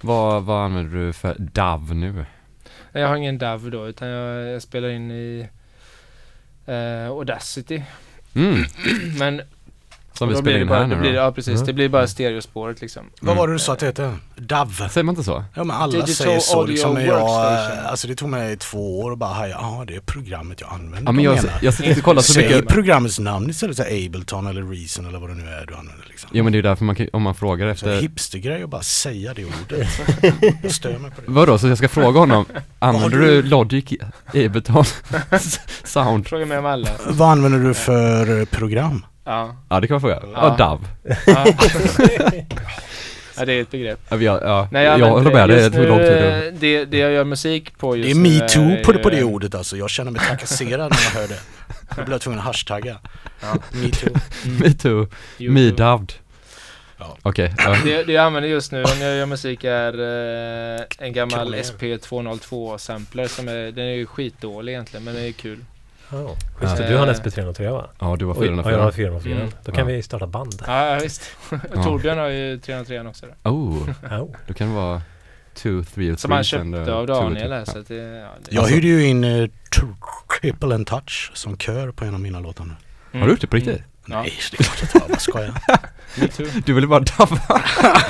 Vad, 0.00 0.44
vad 0.44 0.64
använder 0.64 0.96
du 0.98 1.12
för 1.12 1.34
DAV 1.38 1.94
nu? 1.94 2.24
Jag 2.92 3.08
har 3.08 3.16
ingen 3.16 3.38
DAV 3.38 3.70
då 3.70 3.88
utan 3.88 4.08
jag, 4.08 4.48
jag 4.48 4.62
spelar 4.62 4.88
in 4.88 5.10
i 5.10 5.48
eh, 6.66 7.06
Audacity. 7.06 7.82
Mm, 8.34 8.64
Men 9.18 9.42
som 10.18 10.28
vi 10.28 10.34
spelar 10.34 10.42
blir 10.42 10.54
det 10.54 10.60
in 10.60 10.68
bara, 10.68 10.78
här 10.78 10.86
nu 10.86 10.96
blir, 10.96 11.10
då. 11.12 11.16
Ja 11.16 11.32
precis, 11.32 11.54
Mm. 11.54 11.66
det 11.66 11.72
blir 11.72 11.88
bara 11.88 12.06
stereospåret 12.06 12.80
liksom. 12.80 13.02
Vad 13.20 13.36
var 13.36 13.46
det 13.48 13.52
du 13.54 13.58
sa 13.58 13.72
att 13.72 13.78
det 13.78 13.86
hette? 13.86 14.14
DAV? 14.36 14.88
Säger 14.90 15.02
man 15.04 15.12
inte 15.12 15.24
så? 15.24 15.44
Ja 15.54 15.64
men 15.64 15.76
alla 15.76 15.92
Digital 15.92 16.14
säger 16.14 16.38
så 16.40 16.58
Audio 16.58 16.72
liksom 16.72 16.94
när 16.94 17.00
jag, 17.06 17.20
Workstation. 17.20 17.86
alltså 17.86 18.08
det 18.08 18.14
tog 18.14 18.28
mig 18.28 18.56
två 18.56 19.00
år 19.00 19.10
och 19.10 19.18
bara 19.18 19.30
haja, 19.34 19.56
ja 19.60 19.84
det 19.86 19.94
är 19.96 20.00
programmet 20.00 20.60
jag 20.60 20.70
använder. 20.72 21.02
Ja 21.04 21.12
men 21.12 21.24
jag, 21.24 21.38
jag 21.62 21.74
sitter 21.74 21.96
och 21.98 22.02
kollar 22.04 22.22
så 22.22 22.32
Säg 22.32 22.48
mycket 22.48 22.68
programmets 22.68 23.18
namn 23.18 23.50
istället 23.50 23.76
för 23.76 23.84
Ableton 24.06 24.46
eller 24.46 24.62
Reason 24.62 25.06
eller 25.06 25.18
vad 25.18 25.30
det 25.30 25.34
nu 25.34 25.48
är 25.48 25.66
du 25.66 25.74
använder 25.74 26.04
liksom. 26.08 26.30
Jo 26.32 26.44
men 26.44 26.52
det 26.52 26.56
är 26.56 26.58
ju 26.58 26.62
därför 26.62 26.84
man 26.84 26.94
kan, 26.94 27.08
om 27.12 27.22
man 27.22 27.34
frågar 27.34 27.66
Så 27.66 27.70
efter 27.72 28.00
hipstergrej 28.00 28.62
att 28.62 28.70
bara 28.70 28.82
säga 28.82 29.34
det 29.34 29.44
ordet. 29.44 29.88
jag 30.62 30.72
stör 30.72 30.98
mig 30.98 31.10
på 31.10 31.20
det. 31.20 31.30
Vadå, 31.32 31.58
så 31.58 31.68
jag 31.68 31.78
ska 31.78 31.88
fråga 31.88 32.20
honom 32.20 32.44
Använder 32.78 33.18
du- 33.18 33.42
Logic, 33.42 33.84
Ableton, 34.26 34.84
Sound? 35.84 36.26
Fråga 36.26 36.46
mig 36.46 36.58
om 36.58 36.66
alla. 36.66 36.88
Vad 37.06 37.28
använder 37.30 37.58
du 37.58 37.74
för 37.74 38.38
eh, 38.40 38.44
program? 38.44 39.06
Ja. 39.28 39.56
Ja 39.68 39.80
det 39.80 39.86
kan 39.86 39.94
man 39.94 40.00
fråga. 40.00 40.22
Ja. 40.22 40.30
Ja, 40.34 40.56
DAV. 40.58 40.80
Ja. 41.26 41.46
ja, 43.38 43.44
det 43.44 43.52
är 43.52 43.62
ett 43.62 43.70
begrepp. 43.70 44.00
Ja, 44.08 44.16
jag, 44.16 44.42
ja, 44.42 44.68
Nej, 44.72 44.84
jag, 44.84 44.92
använder 44.92 45.10
håller 45.16 45.32
med 45.32 45.48
dig, 45.48 45.70
det 45.70 45.70
tog 45.70 45.86
lång 45.86 45.98
tid. 45.98 46.54
Det, 46.60 46.84
det 46.84 46.98
jag 46.98 47.12
gör 47.12 47.24
musik 47.24 47.78
på 47.78 47.96
just 47.96 48.06
Det 48.06 48.28
är 48.28 48.40
metoo 48.40 48.84
på, 48.84 48.92
det- 48.92 48.98
på 48.98 49.10
ju- 49.10 49.16
det 49.16 49.24
ordet 49.24 49.54
alltså. 49.54 49.76
Jag 49.76 49.90
känner 49.90 50.10
mig 50.10 50.20
trakasserad 50.20 50.90
när 50.90 50.98
jag 51.14 51.20
hör 51.20 51.28
det. 51.28 51.40
Jag 51.96 52.06
blir 52.06 52.18
tvungen 52.18 52.38
att 52.40 52.44
hashtagga. 52.46 52.96
Ja. 53.40 53.54
Metoo. 53.72 54.10
Me 54.44 54.72
too, 54.72 55.06
YouTube. 55.38 55.82
me. 55.82 56.12
Ja. 56.98 57.16
Okej, 57.22 57.54
ja. 57.58 57.76
Det, 57.84 58.02
det 58.04 58.12
jag 58.12 58.24
använder 58.24 58.48
just 58.50 58.72
nu 58.72 58.84
om 58.84 59.00
jag 59.00 59.16
gör 59.16 59.26
musik 59.26 59.64
är 59.64 59.92
eh, 60.78 60.80
en 60.98 61.12
gammal 61.12 61.38
Krångligare. 61.38 61.62
SP202 61.64 62.78
sampler 62.78 63.26
som 63.26 63.48
är, 63.48 63.72
den 63.72 63.84
är 63.84 63.94
ju 63.94 64.06
skitdålig 64.06 64.72
egentligen 64.72 65.04
men 65.04 65.14
den 65.14 65.24
är 65.24 65.32
kul. 65.32 65.58
Oh. 66.12 66.36
Just 66.62 66.76
det, 66.76 66.88
du 66.88 66.96
har 66.96 67.06
en 67.06 67.14
SP303 67.14 67.72
va? 67.72 67.88
ja 68.00 68.16
du 68.16 68.24
var 68.24 68.34
Oj, 68.38 68.46
ja, 68.46 68.70
jag 68.70 68.78
har 68.78 68.92
404. 68.92 68.92
404. 68.92 69.36
Mm. 69.36 69.50
Då 69.64 69.72
kan 69.72 69.88
Ja. 69.88 69.94
vi 69.96 70.02
starta 70.02 70.26
band. 70.26 70.62
Ja, 70.66 70.86
ja 70.86 70.98
visst. 71.02 71.22
Torbjörn 71.84 72.18
har 72.18 72.28
ju 72.28 72.58
303 72.58 73.00
också 73.08 73.26
då. 73.42 73.50
Oh, 73.50 73.88
Oh. 74.20 74.34
då 74.46 74.54
kan 74.54 74.68
det 74.68 74.74
vara 74.74 75.02
two, 75.54 75.82
three, 75.94 76.16
Som 76.16 76.32
han 76.32 76.44
köpte 76.44 76.68
uh, 76.68 76.96
av 76.96 77.06
Daniel 77.06 77.52
här 77.52 77.64
så 77.64 77.78
att 77.78 77.88
det, 77.88 77.94
ja, 77.94 78.28
det 78.44 78.54
Jag 78.54 78.66
hyrde 78.68 78.86
ju 78.86 79.06
in 79.06 79.24
uh, 79.24 79.48
Triple 80.40 80.74
and 80.74 80.86
Touch 80.86 81.30
som 81.34 81.58
kör 81.58 81.90
på 81.90 82.04
en 82.04 82.14
av 82.14 82.20
mina 82.20 82.40
låtar 82.40 82.64
nu. 82.64 83.18
Har 83.18 83.26
du 83.26 83.32
gjort 83.32 83.40
det 83.40 83.46
på 83.46 83.56
riktigt? 83.56 83.82
Ja. 84.06 84.22
Nej, 84.22 84.32
det 84.50 84.60
är 84.60 84.64
klart 84.64 84.94
jag 84.94 85.00
har. 85.00 85.46
Vad 85.68 85.78
Me 86.20 86.28
too. 86.28 86.46
Du 86.66 86.72
ville 86.72 86.86
bara 86.86 87.00
dubba? 87.00 87.62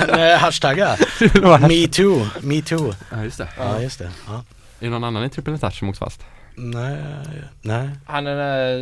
Nej, 0.15 0.37
hashtagga. 0.37 0.97
Me 1.59 1.87
too, 1.87 2.27
me 2.41 2.61
too. 2.61 2.93
Ja 3.11 3.23
just 3.23 3.37
det. 3.37 3.47
Ja, 3.57 3.81
just 3.81 3.99
det. 3.99 4.11
Ja. 4.27 4.33
Är 4.79 4.85
det 4.85 4.89
någon 4.89 5.03
annan 5.03 5.23
i 5.23 5.29
Triple 5.29 5.57
Touch 5.57 5.79
som 5.79 5.89
åkt 5.89 5.99
fast? 5.99 6.21
Nej, 6.61 6.97
nej. 7.61 7.89
Han 8.05 8.27
är 8.27 8.35
den 8.35 8.37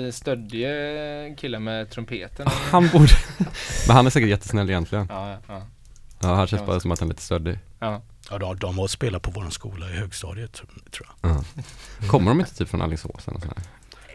där 0.06 0.12
stöddige 0.12 1.36
killen 1.38 1.64
med 1.64 1.90
trumpeten. 1.90 2.48
Han 2.72 2.90
borde... 2.94 3.08
Men 3.88 3.96
han 3.96 4.06
är 4.06 4.10
säkert 4.10 4.30
jättesnäll 4.30 4.70
egentligen. 4.70 5.08
Ja, 5.10 5.30
ja, 5.32 5.38
ja. 5.48 5.62
Ja, 6.22 6.34
han 6.36 6.48
känns 6.48 6.66
bara 6.66 6.80
som 6.80 6.92
att 6.92 7.00
han 7.00 7.08
är 7.10 7.14
lite 7.14 7.22
stöddig. 7.22 7.60
ja. 7.80 8.02
Ja, 8.30 8.54
de, 8.54 8.80
och 8.80 8.90
spelade 8.90 9.20
på 9.20 9.32
våran 9.32 9.52
skola 9.52 9.90
i 9.90 9.94
högstadiet 9.94 10.54
tror 10.92 11.08
jag. 11.22 11.32
Ja. 11.32 11.44
Kommer 12.08 12.32
de 12.32 12.40
inte 12.40 12.56
typ 12.56 12.70
från 12.70 12.82
Alingsås 12.82 13.28
eller 13.28 13.40
sådär? 13.40 13.58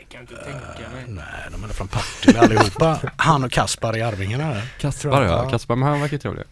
Jag 0.01 0.09
kan 0.09 0.21
inte 0.21 0.35
tänka 0.35 0.91
mig. 0.95 1.05
Nej, 1.09 1.25
de 1.53 1.65
är 1.65 1.69
från 1.69 1.89
Partille 1.89 2.41
allihopa. 2.41 3.01
Han 3.17 3.45
och 3.45 3.53
Kaspar 3.53 3.97
i 3.97 4.03
Arvingarna. 4.03 4.63
Kaspar 4.81 5.23
Ja. 5.25 5.49
Kaspar 5.51 5.77
men 5.77 5.89
han 5.89 6.01
verkar 6.01 6.19
trevlig. 6.19 6.45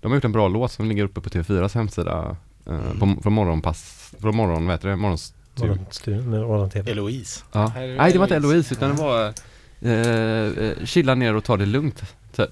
De 0.00 0.08
har 0.10 0.16
gjort 0.16 0.24
en 0.24 0.32
bra 0.32 0.48
låt 0.48 0.72
som 0.72 0.88
ligger 0.88 1.04
uppe 1.04 1.20
på 1.20 1.28
TV4s 1.30 1.74
hemsida. 1.74 2.36
Eh, 2.66 2.72
Mm. 2.74 2.98
på, 3.16 3.22
från 3.22 3.32
morgonpass, 3.32 4.12
från 4.20 4.36
morgon, 4.36 4.66
vad 4.66 4.74
heter 4.74 4.88
det? 4.88 4.96
Morgons... 4.96 5.34
Roland 5.60 6.72
TV. 6.72 6.90
Eloise. 6.90 7.44
Ja. 7.52 7.72
Nej 7.76 8.12
det 8.12 8.18
var 8.18 8.24
inte 8.24 8.36
Eloise. 8.36 8.74
Utan 8.74 8.90
det 8.96 9.02
var 9.02 9.32
eh, 9.80 9.92
eh, 9.92 10.84
Chilla 10.84 11.14
ner 11.14 11.34
och 11.34 11.44
ta 11.44 11.56
det 11.56 11.66
lugnt, 11.66 12.02
typ. 12.36 12.50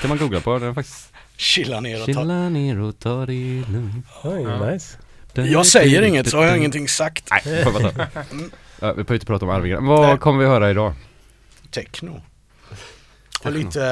Kan 0.00 0.08
man 0.08 0.18
googla 0.18 0.40
på, 0.40 0.58
den 0.58 0.68
är 0.68 0.74
faktiskt 0.74 1.12
Chilla 1.36 1.80
ner 1.80 1.94
och 2.00 2.06
ta... 2.06 2.12
Chilla 2.12 2.48
ner 2.48 2.80
och 2.80 2.98
ta 2.98 3.26
det 3.26 3.64
lugnt 3.68 4.06
Oj, 4.22 4.42
Ja. 4.42 4.70
nice. 4.70 4.98
Jag 5.34 5.66
säger 5.66 6.02
inget 6.02 6.28
så 6.28 6.36
har 6.36 6.44
jag 6.44 6.56
ingenting 6.56 6.88
sagt. 6.88 7.28
Nej, 7.30 7.42
ja, 7.64 7.72
Vi 8.80 8.80
behöver 8.80 9.14
inte 9.14 9.26
prata 9.26 9.44
om 9.44 9.50
Arvingarna. 9.50 9.88
Vad 9.88 10.08
Nej. 10.08 10.18
kommer 10.18 10.38
vi 10.40 10.46
höra 10.46 10.70
idag? 10.70 10.94
Techno. 11.70 12.20
Och 13.44 13.52
lite 13.52 13.84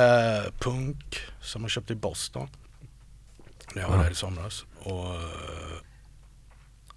eh, 0.47 0.53
punk 0.59 1.19
som 1.41 1.63
jag 1.63 1.71
köpte 1.71 1.93
i 1.93 1.97
Boston. 1.97 2.49
När 3.75 3.83
jag 3.83 3.89
var 3.89 3.97
Ja. 3.97 4.03
där 4.03 4.11
i 4.11 4.15
somras. 4.15 4.65
Och 4.79 5.05
eh, 5.15 5.21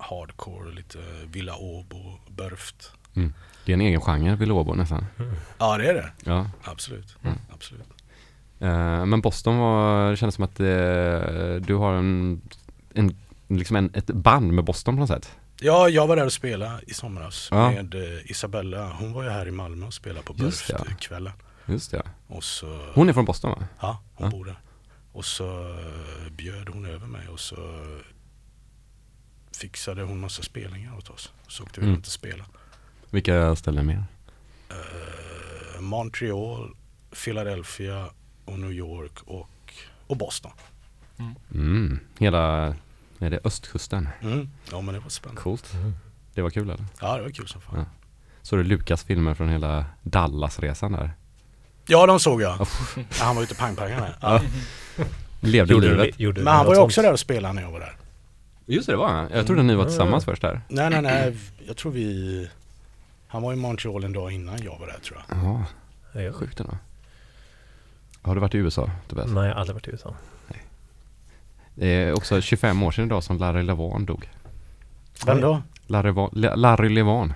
hardcore, 0.10 0.72
lite 0.76 0.98
Villa 1.26 1.56
Åbo, 1.56 2.20
Börft. 2.30 2.92
Det 3.66 3.72
är 3.72 3.74
en 3.74 3.82
egen 3.82 4.02
genre, 4.02 4.36
Vilobo 4.36 4.74
nästan. 4.74 5.06
Ja 5.58 5.78
det 5.78 5.90
är 5.90 5.94
det. 5.94 6.12
Ja. 6.24 6.50
Absolut. 6.64 7.16
Mm. 7.24 7.38
Absolut. 7.54 7.88
Eh, 8.60 9.06
men 9.06 9.22
Boston 9.22 9.58
var, 9.58 10.10
det 10.12 10.18
kändes 10.18 10.36
som 10.36 10.44
att 10.44 10.60
eh, 10.60 10.66
du 11.68 11.76
har 11.76 11.94
en, 11.94 12.42
en, 12.94 13.18
liksom 13.48 13.76
en, 13.76 13.92
ett 13.94 14.08
band 14.08 14.54
med 14.54 14.64
Boston 14.66 14.96
på 14.96 15.00
något 15.00 15.10
sätt. 15.10 15.32
Ja, 15.62 15.90
jag 15.90 16.08
var 16.08 16.16
där 16.16 16.26
och 16.26 16.34
spelade 16.34 16.80
i 16.88 16.94
somras 16.94 17.48
Ja. 17.52 17.72
med 17.72 17.96
eh, 17.96 18.32
Isabella. 18.32 18.90
Hon 19.00 19.14
var 19.14 19.24
ju 19.24 19.30
här 19.30 19.48
i 19.48 19.52
Malmö 19.52 19.86
och 19.86 19.94
spelade 19.94 20.26
på. 20.26 20.34
Börft-kvällen. 20.34 21.34
Just 21.66 21.92
det. 21.92 22.04
Och 22.28 22.44
så... 22.44 22.80
Hon 22.94 23.10
är 23.10 23.14
från 23.14 23.26
Boston 23.26 23.52
va? 23.52 23.68
Ja, 23.82 24.02
hon 24.14 24.26
Ja. 24.28 24.32
bor 24.38 24.46
där. 24.46 24.60
Och 25.14 25.26
så 25.26 25.76
bjöd 26.32 26.70
hon 26.70 26.86
över 26.86 27.08
mig 27.08 27.28
och 27.28 27.40
så 27.40 27.56
fixade 29.54 30.02
hon 30.04 30.20
massa 30.20 30.42
spelningar 30.44 30.98
åt 30.98 31.10
oss. 31.10 31.32
Så 31.48 31.64
åkte 31.64 31.80
vi 31.80 31.84
Mm. 31.86 31.96
runt 31.96 32.06
och 32.06 32.12
spelade. 32.12 32.50
Vilka 33.10 33.56
ställen 33.56 33.86
mer? 33.86 34.04
Eh, 34.70 35.82
Montreal, 35.82 36.76
Philadelphia 37.24 38.10
och 38.46 38.60
New 38.60 38.72
York 38.72 39.20
och, 39.26 39.50
och 40.08 40.18
Boston. 40.18 40.52
Mm, 41.54 42.00
hela, 42.20 42.76
är 43.20 43.30
det 43.30 43.40
östkusten? 43.44 44.10
Mm. 44.22 44.50
Ja 44.72 44.82
men 44.82 44.94
det 44.94 45.00
var 45.00 45.10
spännande. 45.10 45.42
Coolt. 45.42 45.74
Mm. 45.74 45.94
Det 46.34 46.42
var 46.42 46.50
kul 46.50 46.70
eller? 46.70 46.86
Ja 47.02 47.18
det 47.18 47.24
var 47.24 47.30
kul 47.30 47.48
som 47.48 47.62
fan. 47.62 47.80
Ja. 47.80 47.86
Så 48.42 48.56
du 48.56 48.64
Lukas 48.64 49.04
filmer 49.04 49.34
från 49.34 49.50
hela 49.50 49.86
Dallas-resan 50.02 50.92
där? 50.92 51.12
Ja 51.88 52.06
de 52.06 52.20
såg 52.20 52.42
jag. 52.42 52.58
Ja, 52.60 52.66
han 53.26 53.36
var 53.36 53.44
ute 53.44 53.56
pangpangan 53.56 54.02
där. 54.02 54.16
Ja. 54.22 54.42
Levde 55.42 55.74
Gjorde 55.74 55.90
livet? 55.90 56.18
du, 56.18 56.24
gjorde 56.24 56.42
Men 56.44 56.54
han 56.54 56.66
var 56.66 56.74
ju 56.76 56.80
också 56.82 57.02
där 57.02 57.12
och 57.14 57.20
spelade 57.20 57.54
när 57.54 57.62
jag 57.62 57.72
var 57.72 57.80
där. 57.80 57.96
Just 58.66 58.86
det, 58.88 58.94
det 58.94 58.98
var 58.98 59.08
han. 59.08 59.30
Jag 59.34 59.46
trodde 59.48 59.64
ni 59.64 59.76
var 59.76 59.86
tillsammans 59.86 60.26
först 60.26 60.42
där. 60.42 60.62
Nej 60.68 60.90
nej 60.90 61.02
nej, 61.02 61.38
jag 61.68 61.78
tror 61.78 61.92
vi... 61.92 62.50
Han 63.28 63.42
var 63.42 63.54
i 63.54 63.56
Montreal 63.56 64.04
en 64.04 64.14
dag 64.14 64.32
innan 64.32 64.64
jag 64.64 64.80
var 64.80 64.88
där 64.88 65.00
tror 65.00 65.22
jag. 65.30 65.38
Ja, 65.44 65.66
Ja, 66.22 66.34
sjukt 66.34 66.60
ändå. 66.60 66.78
Har 68.22 68.36
du 68.36 68.42
varit 68.42 68.56
i 68.56 68.58
USA 68.58 68.90
Tobias? 69.08 69.28
Nej, 69.32 69.44
jag 69.48 69.54
har 69.54 69.60
aldrig 69.62 69.74
varit 69.76 69.88
i 69.88 69.92
USA. 69.92 70.16
Det 71.76 71.88
är 71.88 72.14
också 72.14 72.42
25 72.42 72.84
år 72.84 72.92
sedan 72.92 73.06
idag 73.06 73.24
som 73.24 73.38
Larry 73.38 73.64
Levan 73.64 74.06
dog. 74.06 74.30
Vem 75.26 75.42
då? 75.42 75.62
Larry, 75.88 76.12
Va- 76.12 76.30
Larry 76.56 76.90
Levan. 76.90 77.34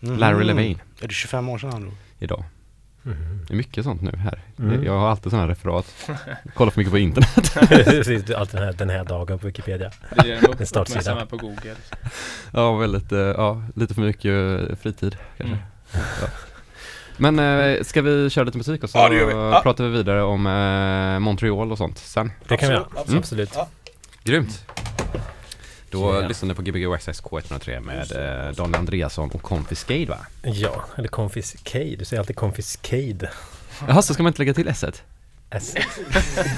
Mhm. 0.00 0.16
Larry 0.18 0.44
Levine. 0.44 0.78
Är 1.00 1.08
det 1.08 1.14
25 1.14 1.48
år 1.48 1.58
sedan 1.58 1.72
han 1.72 1.82
dog? 1.84 1.92
Idag. 2.18 2.44
Mhm. 3.06 3.44
Det 3.48 3.54
är 3.54 3.56
mycket 3.56 3.84
sånt 3.84 4.02
nu 4.02 4.12
här. 4.16 4.38
Mm. 4.58 4.84
Jag 4.84 4.98
har 4.98 5.08
alltid 5.10 5.30
sådana 5.30 5.42
här 5.42 5.48
referat. 5.48 5.86
Kollar 6.54 6.70
för 6.70 6.80
mycket 6.80 6.92
på 6.92 6.98
internet. 6.98 7.54
Precis, 7.68 8.30
allt 8.30 8.52
den 8.52 8.62
här, 8.62 8.72
den 8.72 8.90
här 8.90 9.04
dagen 9.04 9.38
på 9.38 9.46
Wikipedia. 9.46 9.90
Det 10.10 10.32
är 10.32 10.60
En 10.60 10.66
startsida. 10.66 11.26
på 11.26 11.36
Google. 11.36 11.74
Ja, 12.52 12.76
väldigt, 12.76 13.12
eh, 13.12 13.18
ja, 13.18 13.62
lite 13.74 13.94
för 13.94 14.02
mycket 14.02 14.70
eh, 14.70 14.76
fritid 14.76 15.16
kanske. 15.36 15.56
Mm. 15.56 15.58
Ja. 16.20 16.26
Men 17.16 17.38
eh, 17.38 17.82
ska 17.82 18.02
vi 18.02 18.30
köra 18.30 18.44
lite 18.44 18.58
musik 18.58 18.82
och 18.82 18.90
så 18.90 18.98
Ja, 18.98 19.08
vi. 19.08 19.18
Ja. 19.18 19.60
pratar 19.62 19.84
vi 19.84 19.90
vidare 19.90 20.22
om 20.22 20.46
eh, 20.46 21.18
Montreal 21.20 21.72
och 21.72 21.78
sånt 21.78 21.98
sen. 21.98 22.32
Det 22.48 22.56
kan 22.56 22.68
vi 22.68 22.74
Absolut, 22.74 22.92
göra. 22.94 23.00
absolut. 23.00 23.18
Absolut. 23.20 23.50
Ja. 23.54 23.68
Grymt! 24.24 24.64
Då 25.94 26.14
Ja. 26.14 26.28
lyssnar 26.28 26.48
ni 26.48 26.54
på 26.54 26.62
Gbg 26.62 26.86
Access 26.94 27.22
K103 27.22 27.80
med 27.80 28.12
eh, 28.48 28.54
Daniel 28.54 28.74
Andreasson 28.80 29.30
och 29.30 29.42
Confiscade 29.42 30.06
va? 30.06 30.18
Ja, 30.42 30.84
eller 30.96 31.08
Confiscade. 31.08 31.96
Du 31.96 32.04
säger 32.04 32.20
alltid 32.20 32.36
Confiscade. 32.36 33.30
Jaha, 33.88 34.02
så 34.02 34.14
ska 34.14 34.22
man 34.22 34.30
inte 34.30 34.38
lägga 34.42 34.54
till 34.54 34.68
s 34.68 34.84
S. 35.50 35.74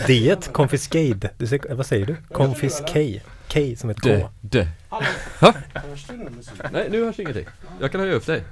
D 0.06 0.30
ett 0.30 0.52
Confiscade. 0.52 1.30
Du 1.38 1.46
säger, 1.46 1.74
vad 1.74 1.86
säger 1.86 2.06
du? 2.06 2.16
Confiscade. 2.32 3.20
K 3.52 3.60
som 3.76 3.90
ett 3.90 4.00
K. 4.02 4.08
D, 4.08 4.26
D. 4.40 4.68
Hörs 5.38 5.54
det? 6.08 6.70
Nej, 6.72 6.88
nu 6.90 7.04
hörs 7.04 7.18
ingenting. 7.18 7.46
Jag 7.80 7.92
kan 7.92 8.00
höja 8.00 8.12
upp 8.12 8.26
dig. 8.26 8.42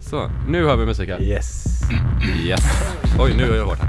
Så, 0.00 0.30
nu 0.48 0.64
hör 0.64 0.76
vi 0.76 0.86
musik 0.86 1.08
här. 1.08 1.22
Yes. 1.22 1.64
Yes. 2.44 2.60
Oj, 3.18 3.34
nu 3.36 3.52
är 3.52 3.56
jag 3.56 3.66
borta. 3.66 3.86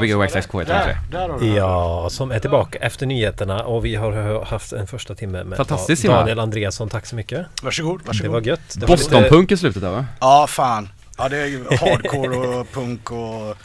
Gbg 0.00 0.16
OXXK 0.16 0.54
103. 0.54 0.74
Där, 0.74 0.98
där 1.10 1.28
har 1.28 1.38
du 1.40 1.46
den. 1.46 1.54
Ja, 1.54 2.08
som 2.10 2.30
är 2.30 2.38
tillbaka 2.38 2.78
efter 2.78 3.06
nyheterna 3.06 3.64
och 3.64 3.84
vi 3.84 3.94
har 3.94 4.44
haft 4.44 4.72
en 4.72 4.86
första 4.86 5.14
timme 5.14 5.44
med 5.44 5.56
Fantastiskt. 5.56 6.04
Daniel 6.04 6.38
Andreasson. 6.38 6.88
Tack 6.88 7.06
så 7.06 7.16
mycket. 7.16 7.46
Varsågod, 7.62 8.00
Det 8.00 8.06
varsågod. 8.06 8.32
var 8.32 8.40
gött. 8.40 8.60
Det 8.74 8.86
var 8.86 8.96
lite- 8.96 9.10
Boston-punk 9.10 9.52
i 9.52 9.56
slutet 9.56 9.82
där 9.82 9.90
va? 9.90 10.06
Ja, 10.20 10.46
fan. 10.48 10.88
Ja, 11.18 11.28
det 11.28 11.36
är 11.38 11.46
ju 11.46 11.64
hardcore 11.64 12.36
och 12.58 12.72
punk 12.72 13.10
och... 13.12 13.56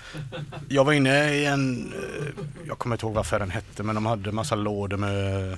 Jag 0.69 0.83
var 0.85 0.93
inne 0.93 1.33
i 1.33 1.45
en... 1.45 1.93
eh, 1.93 2.43
Jag 2.67 2.77
kommer 2.77 2.95
inte 2.95 3.05
ihåg 3.05 3.13
vad 3.13 3.21
affären 3.21 3.51
hette 3.51 3.83
men 3.83 3.95
de 3.95 4.05
hade 4.05 4.31
massa 4.31 4.55
lådor 4.55 4.97
med 4.97 5.57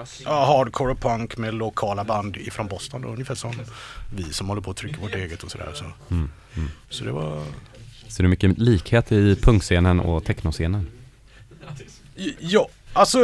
us. 0.00 0.22
ja, 0.24 0.44
hardcore 0.44 0.92
och 0.92 1.00
punk 1.00 1.36
med 1.36 1.54
lokala 1.54 2.04
band 2.04 2.36
ifrån 2.36 2.66
Boston 2.66 3.02
då, 3.02 3.08
ungefär 3.08 3.34
som 3.34 3.52
vi 4.14 4.32
som 4.32 4.48
håller 4.48 4.62
på 4.62 4.70
att 4.70 4.76
trycka 4.76 5.00
vårt 5.00 5.14
eget 5.14 5.42
och 5.42 5.50
sådär. 5.50 5.70
Så. 5.74 5.84
Mm, 5.84 6.30
mm. 6.56 6.70
så 6.90 7.04
det 7.04 7.12
var... 7.12 7.42
Så 8.14 8.22
det 8.22 8.26
är 8.26 8.28
mycket 8.30 8.58
likhet 8.58 9.12
i 9.12 9.36
punkscenen 9.36 10.00
och 10.00 10.24
technoscenen. 10.24 10.90
Ja, 12.40 12.68
alltså 12.92 13.18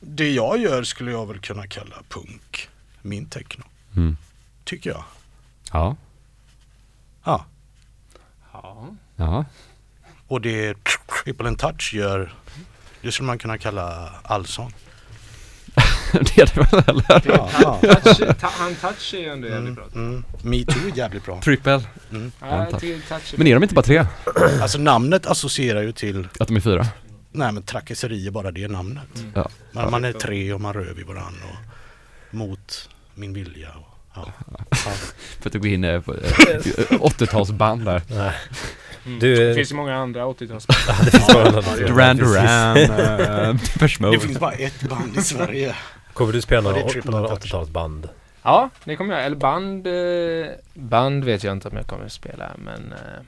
det 0.00 0.30
jag 0.30 0.58
gör 0.58 0.82
skulle 0.82 1.10
jag 1.10 1.26
väl 1.26 1.38
kunna 1.38 1.66
kalla 1.66 1.96
punk. 2.08 2.68
Min 3.02 3.26
techno, 3.26 3.64
Mm. 3.96 4.16
tycker 4.64 4.90
jag. 4.90 5.04
Ja, 5.72 5.96
Ja. 7.24 7.44
Ja. 8.52 8.94
ja. 9.16 9.44
Och 10.28 10.40
det 10.40 10.76
Triple 11.24 11.48
and 11.48 11.58
Touch 11.58 11.94
gör, 11.94 12.34
det 13.02 13.12
skulle 13.12 13.26
man 13.26 13.38
kunna 13.38 13.58
kalla 13.58 14.10
allsång. 14.22 14.72
det 16.36 16.38
är 16.42 16.50
det 16.54 16.56
väl 16.72 16.82
eller? 16.86 17.22
Ja, 17.24 17.50
ja. 17.62 17.80
Touch, 18.02 18.18
ta, 18.40 18.46
han 18.58 18.74
touch 18.74 19.14
är 19.14 19.18
ju 19.18 19.28
ändå 19.28 19.48
jävligt 19.48 19.62
Mm, 19.68 19.74
bra. 19.74 19.84
mm. 19.94 20.24
Me 20.42 20.64
Too 20.64 20.88
är 20.92 20.96
jävligt 20.98 21.24
bra. 21.24 21.40
Triple. 21.40 21.80
Mm. 22.10 22.32
Ja, 22.40 22.56
jag 22.56 22.70
touch. 22.70 22.80
tycker 22.80 23.08
touch 23.08 23.34
är 23.34 23.38
Men 23.38 23.46
är 23.46 23.54
de 23.54 23.62
inte 23.62 23.74
bara 23.74 23.82
tre? 23.82 24.04
Alltså 24.62 24.78
namnet 24.78 25.26
associerar 25.26 25.82
ju 25.82 25.92
till, 25.92 26.28
Att 26.40 26.48
de 26.48 26.56
är 26.56 26.60
fyra? 26.60 26.86
nej 27.32 27.52
men 27.52 27.62
trakasserier 27.62 28.30
bara 28.30 28.50
det 28.50 28.68
namnet. 28.68 29.18
Mm. 29.18 29.30
Ja. 29.34 29.48
Man, 29.72 29.90
man 29.90 30.04
är 30.04 30.12
tre 30.12 30.52
och 30.52 30.60
man 30.60 30.72
rör 30.74 30.92
vid 30.94 31.06
varandra 31.06 31.42
och 31.50 32.34
mot 32.34 32.88
min 33.14 33.32
vilja. 33.32 33.68
Och, 33.70 33.86
ja. 34.14 34.28
För 35.40 35.50
att 35.50 35.54
gå 35.54 35.66
in 35.66 35.84
eh, 35.84 36.00
på 36.04 36.14
eh, 36.14 36.18
80-talsband 36.90 37.84
där. 37.84 38.02
Nej, 38.10 38.32
Mm. 39.06 39.18
Du- 39.18 39.48
Det 39.48 39.54
finns 39.54 39.72
ju 39.72 39.76
många 39.76 39.96
andra 39.96 40.24
80-tals. 40.24 40.66
det 41.04 41.10
finns 41.10 41.26
bara 41.26 41.50
några 41.50 41.62
Ja, 41.80 41.86
Duran 41.86 42.18
Precis. 42.18 42.34
Duran, 42.34 42.76
uh, 42.78 43.54
Depeche 43.54 44.10
Det 44.12 44.20
finns 44.20 44.38
bara 44.38 44.52
ett 44.52 44.82
band 44.82 45.16
i 45.18 45.22
Sverige. 45.22 45.74
Kommer 46.14 46.32
du 46.32 46.40
spela 46.40 46.62
det 46.62 46.68
är 46.76 46.80
några, 46.80 46.88
Triple 46.92 47.10
några 47.10 47.28
Touch. 47.28 47.52
80-talsband? 47.54 48.08
Ja, 48.42 48.70
det 48.84 48.96
kommer 48.96 49.14
jag. 49.14 49.24
Eller 49.26 49.36
band. 49.36 49.86
Eh, 49.86 50.46
band 50.74 51.24
vet 51.24 51.44
jag 51.44 51.52
inte 51.52 51.68
om 51.68 51.76
jag 51.76 51.86
kommer 51.86 52.04
att 52.04 52.12
spela. 52.12 52.50
Men 52.58 52.92
eh, 52.92 53.22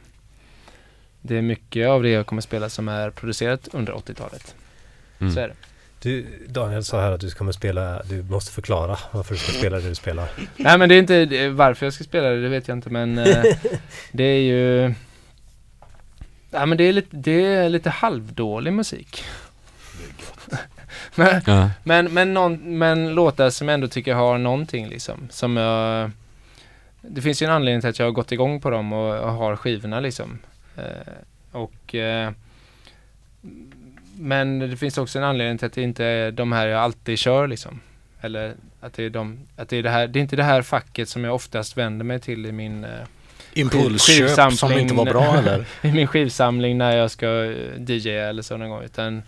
det 1.22 1.36
är 1.38 1.42
mycket 1.42 1.88
av 1.88 2.02
det 2.02 2.08
jag 2.10 2.26
kommer 2.26 2.40
att 2.40 2.44
spela 2.44 2.68
som 2.68 2.88
är 2.88 3.10
producerat 3.10 3.68
under 3.72 3.92
80-talet. 3.92 4.54
Så 5.18 5.24
Mm. 5.24 5.38
är 5.38 5.48
det. 5.48 5.54
Du, 6.00 6.26
Daniel 6.48 6.84
sa 6.84 7.00
här 7.00 7.12
att 7.12 7.20
du 7.20 7.30
kommer 7.30 7.52
spela, 7.52 8.02
du 8.02 8.22
måste 8.22 8.52
förklara 8.52 8.98
varför 9.12 9.34
du 9.34 9.38
ska 9.40 9.52
spela 9.58 9.76
det 9.80 9.88
du 9.88 9.94
spelar. 9.94 10.28
Nej 10.56 10.78
men 10.78 10.88
det 10.88 10.94
är 10.94 10.98
inte 10.98 11.24
det- 11.24 11.48
varför 11.48 11.86
jag 11.86 11.92
ska 11.92 12.04
spela 12.04 12.28
det, 12.28 12.42
det 12.42 12.48
vet 12.48 12.68
jag 12.68 12.76
inte 12.76 12.90
men 12.90 13.18
eh, 13.18 13.44
det 14.12 14.24
är 14.24 14.40
ju 14.40 14.94
Ja 16.50 16.66
men 16.66 16.78
det 16.78 16.84
är 16.84 16.92
lite, 16.92 17.16
det 17.16 17.44
är 17.44 17.68
lite 17.68 17.90
halvdålig 17.90 18.72
musik. 18.72 19.24
Men, 21.16 21.42
Ja. 21.46 21.70
men, 21.84 22.14
men, 22.14 22.34
någon, 22.34 22.78
men 22.78 23.14
låtar 23.14 23.50
som 23.50 23.68
jag 23.68 23.74
ändå 23.74 23.88
tycker 23.88 24.14
har 24.14 24.38
någonting 24.38 24.88
liksom. 24.88 25.28
Som 25.30 25.56
jag, 25.56 26.10
det 27.00 27.22
finns 27.22 27.42
ju 27.42 27.46
en 27.46 27.52
anledning 27.52 27.80
till 27.80 27.90
att 27.90 27.98
jag 27.98 28.06
har 28.06 28.12
gått 28.12 28.32
igång 28.32 28.60
på 28.60 28.70
dem 28.70 28.92
och, 28.92 29.18
och 29.18 29.32
har 29.32 29.56
skivorna 29.56 30.00
liksom. 30.00 30.38
Eh, 30.76 31.12
och 31.52 31.94
eh, 31.94 32.30
Men 34.18 34.58
det 34.58 34.76
finns 34.76 34.98
också 34.98 35.18
en 35.18 35.24
anledning 35.24 35.58
till 35.58 35.66
att 35.66 35.72
det 35.72 35.82
inte 35.82 36.04
är 36.04 36.30
de 36.32 36.52
här 36.52 36.66
jag 36.66 36.80
alltid 36.80 37.18
kör 37.18 37.46
liksom. 37.46 37.80
Eller 38.20 38.54
att 38.80 38.92
det 38.94 39.04
är 39.04 39.10
de, 39.10 39.38
att 39.56 39.68
det 39.68 39.76
är 39.76 39.82
det 39.82 39.90
här, 39.90 40.06
det 40.06 40.18
är 40.18 40.20
inte 40.20 40.36
det 40.36 40.42
här 40.44 40.62
facket 40.62 41.08
som 41.08 41.24
jag 41.24 41.34
oftast 41.34 41.76
vänder 41.76 42.04
mig 42.04 42.20
till 42.20 42.46
i 42.46 42.52
min 42.52 42.84
eh, 42.84 42.90
Impulsköp 43.52 44.30
som 44.30 44.50
Skivsamling. 44.50 44.78
inte 44.80 44.94
var 44.94 45.04
bra 45.04 45.36
eller? 45.38 45.66
i 45.82 45.92
min 45.92 46.06
skivsamling 46.06 46.78
när 46.78 46.96
jag 46.96 47.10
ska 47.10 47.44
eh, 47.44 47.82
DJ 47.90 48.08
eller 48.10 48.42
så 48.42 48.56
någon 48.56 48.70
gång. 48.70 48.82
Utan 48.82 49.22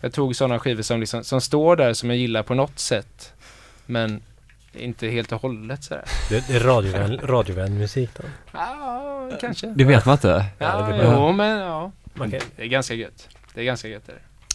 jag 0.00 0.12
tog 0.12 0.36
sådana 0.36 0.58
skivor 0.58 0.82
som, 0.82 1.00
liksom, 1.00 1.24
som 1.24 1.40
står 1.40 1.76
där 1.76 1.92
som 1.92 2.10
jag 2.10 2.18
gillar 2.18 2.42
på 2.42 2.54
något 2.54 2.78
sätt. 2.78 3.32
Men 3.86 4.22
inte 4.72 5.08
helt 5.08 5.32
och 5.32 5.42
hållet 5.42 5.84
sådär. 5.84 6.04
Det, 6.28 6.48
det 6.48 6.56
är 6.56 6.60
radiovän, 6.60 7.18
radiovän 7.22 7.78
musik 7.78 8.10
då. 8.16 8.22
Ja, 8.52 9.30
kanske. 9.40 9.66
Det 9.66 9.84
vet 9.84 10.06
man 10.06 10.12
inte. 10.12 10.44
Ja, 10.58 10.66
Ja, 10.66 10.86
det 10.86 10.94
är 10.94 10.98
bra. 10.98 11.26
jo 11.28 11.32
men 11.32 11.58
ja. 11.58 11.92
Kan, 12.16 12.30
Det 12.30 12.62
är 12.62 12.66
ganska 12.66 12.94
gött. 12.94 13.28
Det 13.54 13.60
är 13.60 13.64
ganska 13.64 13.88
gött. 13.88 14.06
Det. 14.06 14.12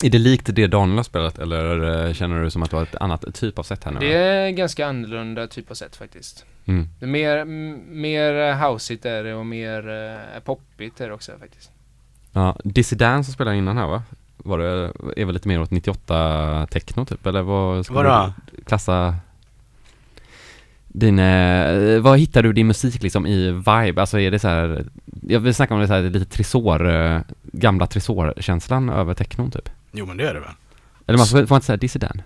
Är 0.07 0.09
det 0.09 0.17
likt 0.17 0.55
det 0.55 0.67
Daniel 0.67 0.97
har 0.97 1.03
spelat 1.03 1.39
eller 1.39 2.05
eh, 2.07 2.13
känner 2.13 2.43
du 2.43 2.51
som 2.51 2.63
att 2.63 2.69
du 2.69 2.75
har 2.75 2.83
ett 2.83 2.95
annat 2.95 3.35
typ 3.35 3.59
av 3.59 3.63
sätt 3.63 3.83
här 3.83 3.91
nu? 3.91 3.99
det 3.99 4.13
är 4.13 4.49
ganska 4.49 4.87
annorlunda 4.87 5.47
typ 5.47 5.71
av 5.71 5.75
sätt 5.75 5.95
faktiskt. 5.95 6.45
Mm. 6.65 6.87
Det 6.99 7.05
är 7.05 7.09
mer, 7.09 7.45
mer 7.95 8.49
eh, 8.49 8.69
houseigt 8.69 9.05
är 9.05 9.23
det 9.23 9.33
och 9.33 9.45
mer 9.45 9.89
uh, 9.89 10.39
poppigt 10.43 11.01
är 11.01 11.07
det 11.07 11.13
också 11.13 11.31
faktiskt. 11.39 11.71
Ja, 12.31 12.57
Dizzy 12.63 12.95
Dan 12.95 13.23
som 13.23 13.33
spelade 13.33 13.57
innan 13.57 13.77
här 13.77 13.87
va? 13.87 14.03
Var 14.45 14.57
det, 14.57 14.93
är 15.17 15.25
väl 15.25 15.33
lite 15.33 15.47
mer 15.47 15.61
åt 15.61 15.71
98 15.71 16.67
techno 16.71 17.05
typ 17.05 17.25
eller 17.25 17.41
vad 17.41 17.85
skulle 17.85 18.03
Vadå? 18.03 18.33
du 18.51 18.63
klassa 18.63 19.15
din, 20.87 21.19
eh, 21.19 21.99
vad 21.99 22.19
hittar 22.19 22.43
du 22.43 22.53
din 22.53 22.67
musik 22.67 23.03
liksom 23.03 23.25
i 23.25 23.51
vibe? 23.51 24.01
Alltså 24.01 24.19
är 24.19 24.31
det 24.31 24.39
så 24.39 24.47
här, 24.47 24.85
jag 25.21 25.39
vill 25.39 25.55
snacka 25.55 25.73
om 25.73 25.79
det 25.79 25.87
så 25.87 25.93
här 25.93 26.01
lite 26.01 26.25
tresor, 26.25 26.89
eh, 26.89 27.19
gamla 27.43 27.87
tresor-känslan 27.87 28.89
över 28.89 29.13
technon 29.13 29.51
typ? 29.51 29.69
Jo 29.91 30.05
men 30.05 30.17
det 30.17 30.29
är 30.29 30.33
det 30.33 30.39
väl. 30.39 30.49
Eller 31.07 31.17
man 31.17 31.27
får, 31.27 31.45
får 31.45 31.55
man 31.55 31.77
inte 31.77 31.87
säga 31.87 32.07
Dan? 32.07 32.21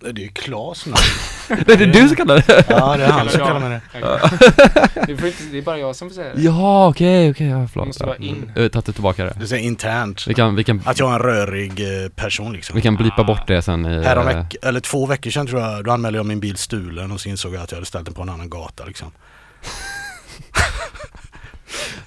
Det 0.00 0.08
är 0.08 0.14
ju 0.14 0.28
Klas 0.28 0.86
nu. 0.86 0.92
Det 1.66 1.72
är 1.72 1.76
det 1.76 1.86
du 1.86 2.08
som 2.08 2.16
kallar 2.16 2.44
det? 2.46 2.64
Ja 2.68 2.96
det 2.96 3.04
är 3.04 3.10
han 3.10 3.28
som 3.28 3.40
kallar 3.40 3.60
mig 3.60 3.80
det. 3.92 4.00
det, 5.06 5.16
får 5.16 5.26
inte, 5.26 5.42
det 5.52 5.58
är 5.58 5.62
bara 5.62 5.78
jag 5.78 5.96
som 5.96 6.08
får 6.08 6.14
säga 6.14 6.34
det. 6.34 6.42
Ja 6.42 6.88
okej, 6.88 7.30
okej, 7.30 7.46
ja, 7.46 7.68
förlåt. 7.72 7.84
Det 7.84 7.88
måste 7.88 8.06
vara 8.06 8.16
in. 8.16 8.52
Jag 8.54 8.62
har 8.62 8.68
tagit 8.68 8.94
tillbaka 8.94 9.24
det. 9.24 9.36
Du 9.40 9.46
säger 9.46 9.64
internt. 9.64 10.26
Vi 10.26 10.34
kan, 10.34 10.54
vi 10.54 10.64
kan, 10.64 10.82
Att 10.84 10.98
jag 10.98 11.10
är 11.10 11.14
en 11.14 11.18
rörig 11.20 12.04
eh, 12.04 12.08
person 12.08 12.52
liksom. 12.52 12.76
vi 12.76 12.82
kan 12.82 12.96
blipa 12.96 13.24
bort 13.24 13.46
det 13.46 13.62
sen 13.62 13.86
i... 13.86 14.04
Härom 14.04 14.28
eh, 14.28 14.36
veck, 14.36 14.56
eller 14.62 14.80
två 14.80 15.06
veckor 15.06 15.30
sedan 15.30 15.46
tror 15.46 15.60
jag, 15.60 15.84
då 15.84 15.90
anmälde 15.90 16.18
jag 16.18 16.26
min 16.26 16.40
bil 16.40 16.56
stulen 16.56 17.12
och 17.12 17.20
så 17.20 17.28
insåg 17.28 17.54
jag 17.54 17.62
att 17.62 17.70
jag 17.70 17.76
hade 17.76 17.86
ställt 17.86 18.04
den 18.04 18.14
på 18.14 18.22
en 18.22 18.28
annan 18.28 18.50
gata 18.50 18.84
liksom. 18.84 19.12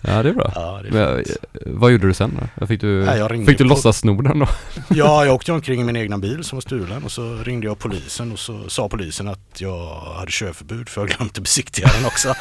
Ja 0.02 0.24
det 0.24 0.30
är 0.30 0.34
bra. 0.34 0.52
Ja, 0.56 0.80
det 0.84 0.88
är 0.88 0.92
Men, 0.92 1.20
eh, 1.20 1.24
vad 1.66 1.92
gjorde 1.92 2.08
du 2.08 2.14
sen 2.14 2.50
då? 2.58 2.68
Fick 2.68 2.82
du, 2.82 3.06
ringde 3.06 3.46
fick 3.46 3.58
du 3.58 3.64
låtsas 3.64 3.98
sno 3.98 4.22
den 4.22 4.40
då? 4.40 4.48
ja, 4.90 5.26
jag 5.26 5.36
åkte 5.36 5.52
omkring 5.52 5.82
i 5.82 5.84
min 5.84 5.96
egna 5.96 6.18
bil 6.18 6.44
som 6.44 6.56
var 6.56 6.62
stulen 6.62 7.04
och 7.04 7.12
så 7.12 7.36
ringde 7.36 7.68
jag 7.68 7.80
polisen 7.80 8.32
och 8.32 8.40
så 8.40 8.70
sa 8.70 8.90
polisen 8.90 9.28
att 9.28 9.62
jag 9.62 9.96
hade 9.96 10.32
körförbud 10.32 10.90
för 10.90 11.02
jag 11.02 11.10
glömde 11.10 11.42
besiktiga 11.42 11.88
den 11.98 12.06
också. 12.06 12.34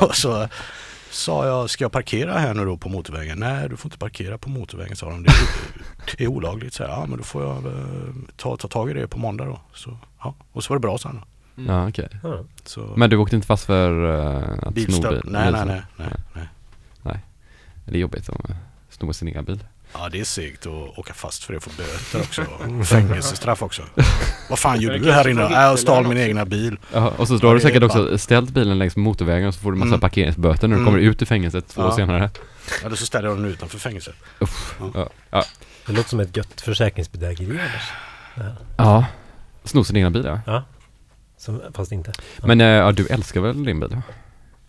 och 0.06 0.16
så 0.16 0.48
sa 1.10 1.46
jag, 1.46 1.70
ska 1.70 1.84
jag 1.84 1.92
parkera 1.92 2.38
här 2.38 2.54
nu 2.54 2.64
då 2.64 2.76
på 2.76 2.88
motorvägen? 2.88 3.38
Nej, 3.38 3.68
du 3.68 3.76
får 3.76 3.88
inte 3.88 3.98
parkera 3.98 4.38
på 4.38 4.50
motorvägen 4.50 4.96
sa 4.96 5.10
de. 5.10 5.22
Det 5.22 5.30
är, 5.30 6.16
det 6.16 6.24
är 6.24 6.28
olagligt. 6.28 6.74
Så 6.74 6.82
här, 6.82 6.90
ja, 6.90 7.06
men 7.06 7.18
då 7.18 7.24
får 7.24 7.42
jag 7.42 7.56
eh, 7.66 8.14
ta, 8.36 8.56
ta 8.56 8.68
tag 8.68 8.90
i 8.90 8.94
det 8.94 9.08
på 9.08 9.18
måndag 9.18 9.44
då. 9.44 9.60
Så, 9.74 9.98
ja. 10.22 10.34
Och 10.52 10.64
så 10.64 10.72
var 10.72 10.76
det 10.76 10.80
bra 10.80 10.98
sen. 10.98 11.14
Då. 11.14 11.35
Mm. 11.58 11.70
Ja 11.74 11.88
okej. 11.88 12.08
ja. 12.22 12.44
Så, 12.64 12.92
Men 12.96 13.10
du 13.10 13.16
åkte 13.16 13.36
inte 13.36 13.46
fast 13.46 13.64
för 13.64 13.90
uh, 14.04 14.58
att 14.62 14.74
sno 14.74 14.74
bil? 14.74 15.20
Nej, 15.24 15.52
nej, 15.52 15.52
bilstöld? 15.52 15.82
nej, 15.96 16.08
nej, 16.34 16.48
nej. 17.02 17.18
Det 17.84 17.94
är 17.94 17.98
jobbigt 17.98 18.28
att 18.28 18.50
eh, 18.50 18.56
sno 18.90 19.12
sin 19.12 19.28
egen 19.28 19.44
bil. 19.44 19.64
Ja, 19.92 20.08
det 20.08 20.20
är 20.20 20.24
segt 20.24 20.66
att 20.66 20.98
åka 20.98 21.14
fast 21.14 21.44
för 21.44 21.52
det 21.52 21.56
och 21.56 21.62
få 21.62 21.70
böter 21.76 22.20
också. 22.20 22.42
Fängelsestraff 22.84 23.62
också. 23.62 23.82
Vad 24.50 24.58
fan 24.58 24.80
gjorde 24.80 24.98
du 24.98 25.12
här 25.12 25.28
inne? 25.28 25.40
Jag 25.42 25.78
stal 25.78 26.06
min 26.06 26.18
egna 26.18 26.44
bil. 26.44 26.78
Jaha, 26.92 27.08
och 27.16 27.28
så 27.28 27.34
Ja, 27.34 27.38
då 27.38 27.46
har 27.48 27.54
du 27.54 27.60
säkert 27.60 27.82
också 27.82 28.18
ställt 28.18 28.50
bilen 28.50 28.78
längs 28.78 28.96
motorvägen 28.96 29.48
och 29.48 29.54
så 29.54 29.60
får 29.60 29.72
du 29.72 29.78
massa 29.78 29.88
Mm. 29.88 30.00
parkeringsböter 30.00 30.68
när 30.68 30.76
du 30.76 30.82
Mm. 30.82 30.92
kommer 30.92 30.98
ut 31.08 31.22
ur 31.22 31.26
fängelset 31.26 31.68
två 31.68 31.82
år 31.82 31.88
Ja. 31.88 31.96
senare. 31.96 32.30
Eller 32.84 32.96
så 32.96 33.06
ställde 33.06 33.28
jag 33.28 33.36
den 33.38 33.44
utanför 33.46 33.78
fängelset. 33.78 34.14
Ja, 34.94 35.08
ja. 35.30 35.44
Det 35.86 35.92
låter 35.92 36.08
som 36.08 36.20
ett 36.20 36.36
gött 36.36 36.60
försäkringsbedrägeri 36.60 37.50
annars. 37.60 37.90
Ja. 38.34 38.44
ja. 38.76 39.04
Sno 39.64 39.84
sin 39.84 39.96
egna 39.96 40.10
bil 40.10 40.24
ja. 40.46 40.62
Som, 41.38 41.60
fast 41.74 41.92
inte. 41.92 42.12
Ja. 42.40 42.46
Men 42.46 42.60
eh, 42.60 42.66
ja, 42.66 42.92
du 42.92 43.06
älskar 43.06 43.40
väl 43.40 43.64
din 43.64 43.80
bil? 43.80 44.00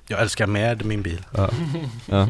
Jag 0.08 0.22
älskar 0.22 0.48
med 0.48 0.86
min 0.86 1.02
bil. 1.02 1.26
Ja. 1.36 1.50
ja. 2.06 2.28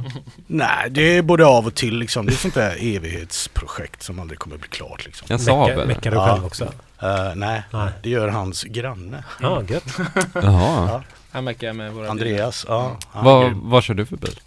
Nej, 0.48 0.90
det 0.90 1.02
är 1.18 1.22
både 1.22 1.46
av 1.46 1.68
och 1.68 1.76
till 1.76 1.98
liksom. 1.98 2.26
Det 2.26 2.32
är 2.32 2.36
sånt 2.36 2.54
där 2.54 2.78
evighetsprojekt 2.96 4.04
som 4.04 4.20
aldrig 4.20 4.40
kommer 4.40 4.58
bli 4.58 4.68
klart 4.70 5.06
liksom. 5.06 5.28
En 5.32 5.40
Saab? 5.40 5.88
Meckar 5.88 6.12
du 6.12 6.18
Ja. 6.18 6.28
själv 6.28 6.46
också? 6.46 6.66
Eh, 7.02 7.36
nej, 7.36 7.62
Nej. 7.74 7.90
det 8.04 8.10
gör 8.10 8.28
hans 8.28 8.64
granne. 8.64 9.24
Ja, 9.42 9.64
gött. 9.68 9.98
Jaha. 10.34 11.04
Han 11.32 11.44
meckar 11.44 11.74
med 11.74 11.92
våra 11.92 12.02
bilar. 12.02 12.12
Andreas. 12.12 12.66
Ja, 12.68 12.98
är 13.14 13.24
Vad, 13.24 13.52
vad 13.54 13.84
kör 13.84 13.94
du 13.94 14.06
för 14.06 14.18
bil? 14.18 14.40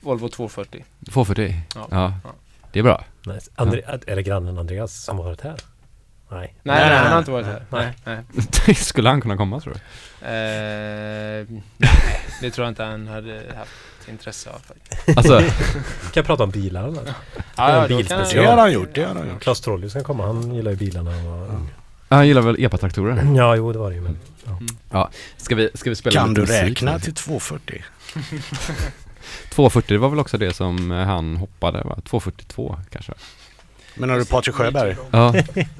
Volvo 0.00 0.28
240. 0.28 0.84
240? 1.12 1.54
Ja. 1.74 1.86
Ja. 1.90 2.12
Ja. 2.24 2.30
Det 2.72 2.78
är 2.78 2.82
bra. 2.82 3.04
Nice. 3.26 3.50
Andre, 3.54 3.80
Är 4.06 4.16
det 4.16 4.22
grannen 4.22 4.58
Andreas 4.58 5.04
som 5.04 5.16
har 5.18 5.24
varit 5.24 5.40
här? 5.40 5.56
Nej. 6.30 6.38
Nej, 6.62 6.80
Nej, 6.80 6.88
nej, 6.90 6.98
han 6.98 7.12
har 7.12 7.18
inte 7.18 7.30
varit 7.30 7.46
här. 7.46 7.64
Nej. 7.70 7.92
Nej. 8.66 8.74
Skulle 8.74 9.08
han 9.08 9.20
kunna 9.20 9.36
komma 9.36 9.60
tror 9.60 9.72
du? 9.74 9.78
Eh, 10.26 11.46
Det 12.40 12.50
tror 12.50 12.64
jag 12.64 12.70
inte 12.70 12.82
han 12.84 13.08
hade 13.08 13.42
haft 13.58 14.08
intresse 14.08 14.50
av. 14.50 14.58
faktiskt. 14.58 15.18
Alltså, 15.18 15.38
Vi 15.38 15.50
kan 16.12 16.24
prata 16.24 16.42
om 16.44 16.50
bilar. 16.50 16.88
eller? 16.88 17.02
Ja, 17.06 17.12
Ja, 17.56 17.88
ja, 17.90 18.02
kan. 18.02 18.18
Det 18.34 18.44
har 18.46 18.56
han, 18.56 18.72
gjort, 18.72 18.94
det 18.94 19.04
har 19.04 19.14
han 19.14 19.28
gjort. 19.28 19.42
Claes 19.42 19.60
Trollius 19.60 19.92
kan 19.92 20.04
komma. 20.04 20.26
Han 20.26 20.54
gillar 20.54 20.70
ju 20.70 20.76
bilarna. 20.76 21.10
Och... 21.10 21.50
han 22.08 22.26
gillar 22.28 22.42
väl 22.42 22.64
epatraktorer? 22.64 23.34
Ja, 23.36 23.56
jo 23.56 23.72
det 23.72 23.78
var 23.78 23.90
det 23.90 23.96
ju. 23.96 24.02
Men... 24.02 24.18
Ska 25.36 25.54
vi, 25.54 25.70
ska 25.74 25.90
vi 25.90 25.96
spela 25.96 26.20
Kan 26.20 26.28
lite 26.28 26.40
du 26.40 26.46
musik? 26.46 26.62
räkna 26.62 26.98
till 26.98 27.14
240? 27.14 27.82
240 29.50 29.98
var 30.00 30.08
väl 30.08 30.18
också 30.18 30.38
det 30.38 30.52
som 30.54 30.90
han 30.90 31.36
hoppade 31.36 31.82
va? 31.82 31.98
242 32.04 32.78
kanske? 32.90 33.12
Menar 33.96 34.18
du 34.18 34.24
Patrik 34.24 34.54
Sjöberg? 34.54 34.96
Ja, 35.10 35.34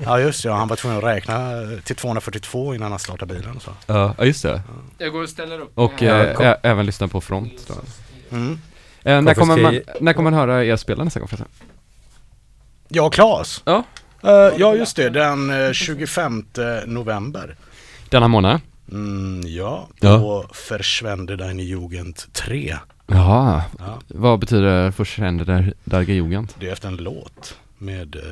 Ja 0.05 0.21
just 0.21 0.43
det, 0.43 0.49
ja, 0.49 0.55
han 0.57 0.69
var 0.69 0.77
tvungen 0.77 0.99
att 0.99 1.05
räkna 1.05 1.51
till 1.85 1.97
242 1.97 2.75
innan 2.75 2.91
han 2.91 2.99
startade 2.99 3.35
bilen 3.35 3.57
och 3.57 3.63
så. 3.63 3.71
ja 3.87 4.15
ja, 4.19 4.25
just 4.25 4.43
det. 4.43 4.63
jag 4.99 5.13
går 5.13 5.23
och 5.23 5.29
ställer 5.29 5.59
upp. 5.61 5.73
Och 5.79 5.93
Ja, 6.03 6.25
eh, 6.25 6.41
ä- 6.41 6.57
även 6.63 6.87
lyssna 6.87 7.09
på 7.09 7.21
Front 7.21 7.53
då. 7.69 7.75
Mm. 8.37 8.59
Eh, 9.05 9.23
när, 9.23 9.35
kommer 9.35 9.57
man, 9.57 9.81
när 10.01 10.13
kommer 10.13 10.31
man 10.31 10.39
höra 10.41 10.65
er 10.65 10.77
spela 10.77 11.05
nästa 11.05 11.21
gång 11.21 11.29
förresten? 11.29 11.49
Ja, 12.89 13.11
Claes. 13.11 13.63
Ja. 13.65 13.83
Eh, 14.23 14.31
ja, 14.59 14.75
just 14.75 14.97
det. 14.97 15.09
Den 15.11 15.67
eh, 15.67 15.73
25 15.73 16.45
november. 16.87 17.57
Denna 18.09 18.29
månad? 18.29 18.61
Mm, 18.93 19.41
ja, 19.47 19.89
Ja. 20.01 20.19
på 20.19 20.47
Verschwende 20.71 21.37
deine 21.37 21.63
Jugend 21.63 22.17
3. 22.33 22.77
Jaha, 23.07 23.63
Ja, 23.79 23.99
vad 24.09 24.39
betyder 24.39 24.91
Verschwende 24.91 25.45
der, 25.45 25.75
der 25.85 26.01
Jugend? 26.01 26.53
det 26.61 26.69
är 26.69 26.73
efter 26.73 26.89
en 26.89 26.97
låt 26.97 27.57
med 27.79 28.17
eh, 28.17 28.23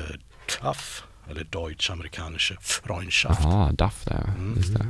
TAF, 0.61 1.03
eller 1.29 1.43
Deutsch-amerikanische 1.43 2.55
Freundschaft. 2.61 3.39
Jaha, 3.43 3.71
DAF 3.71 4.03
där, 4.05 4.23
Mm. 4.37 4.53
just 4.57 4.73
det. 4.77 4.85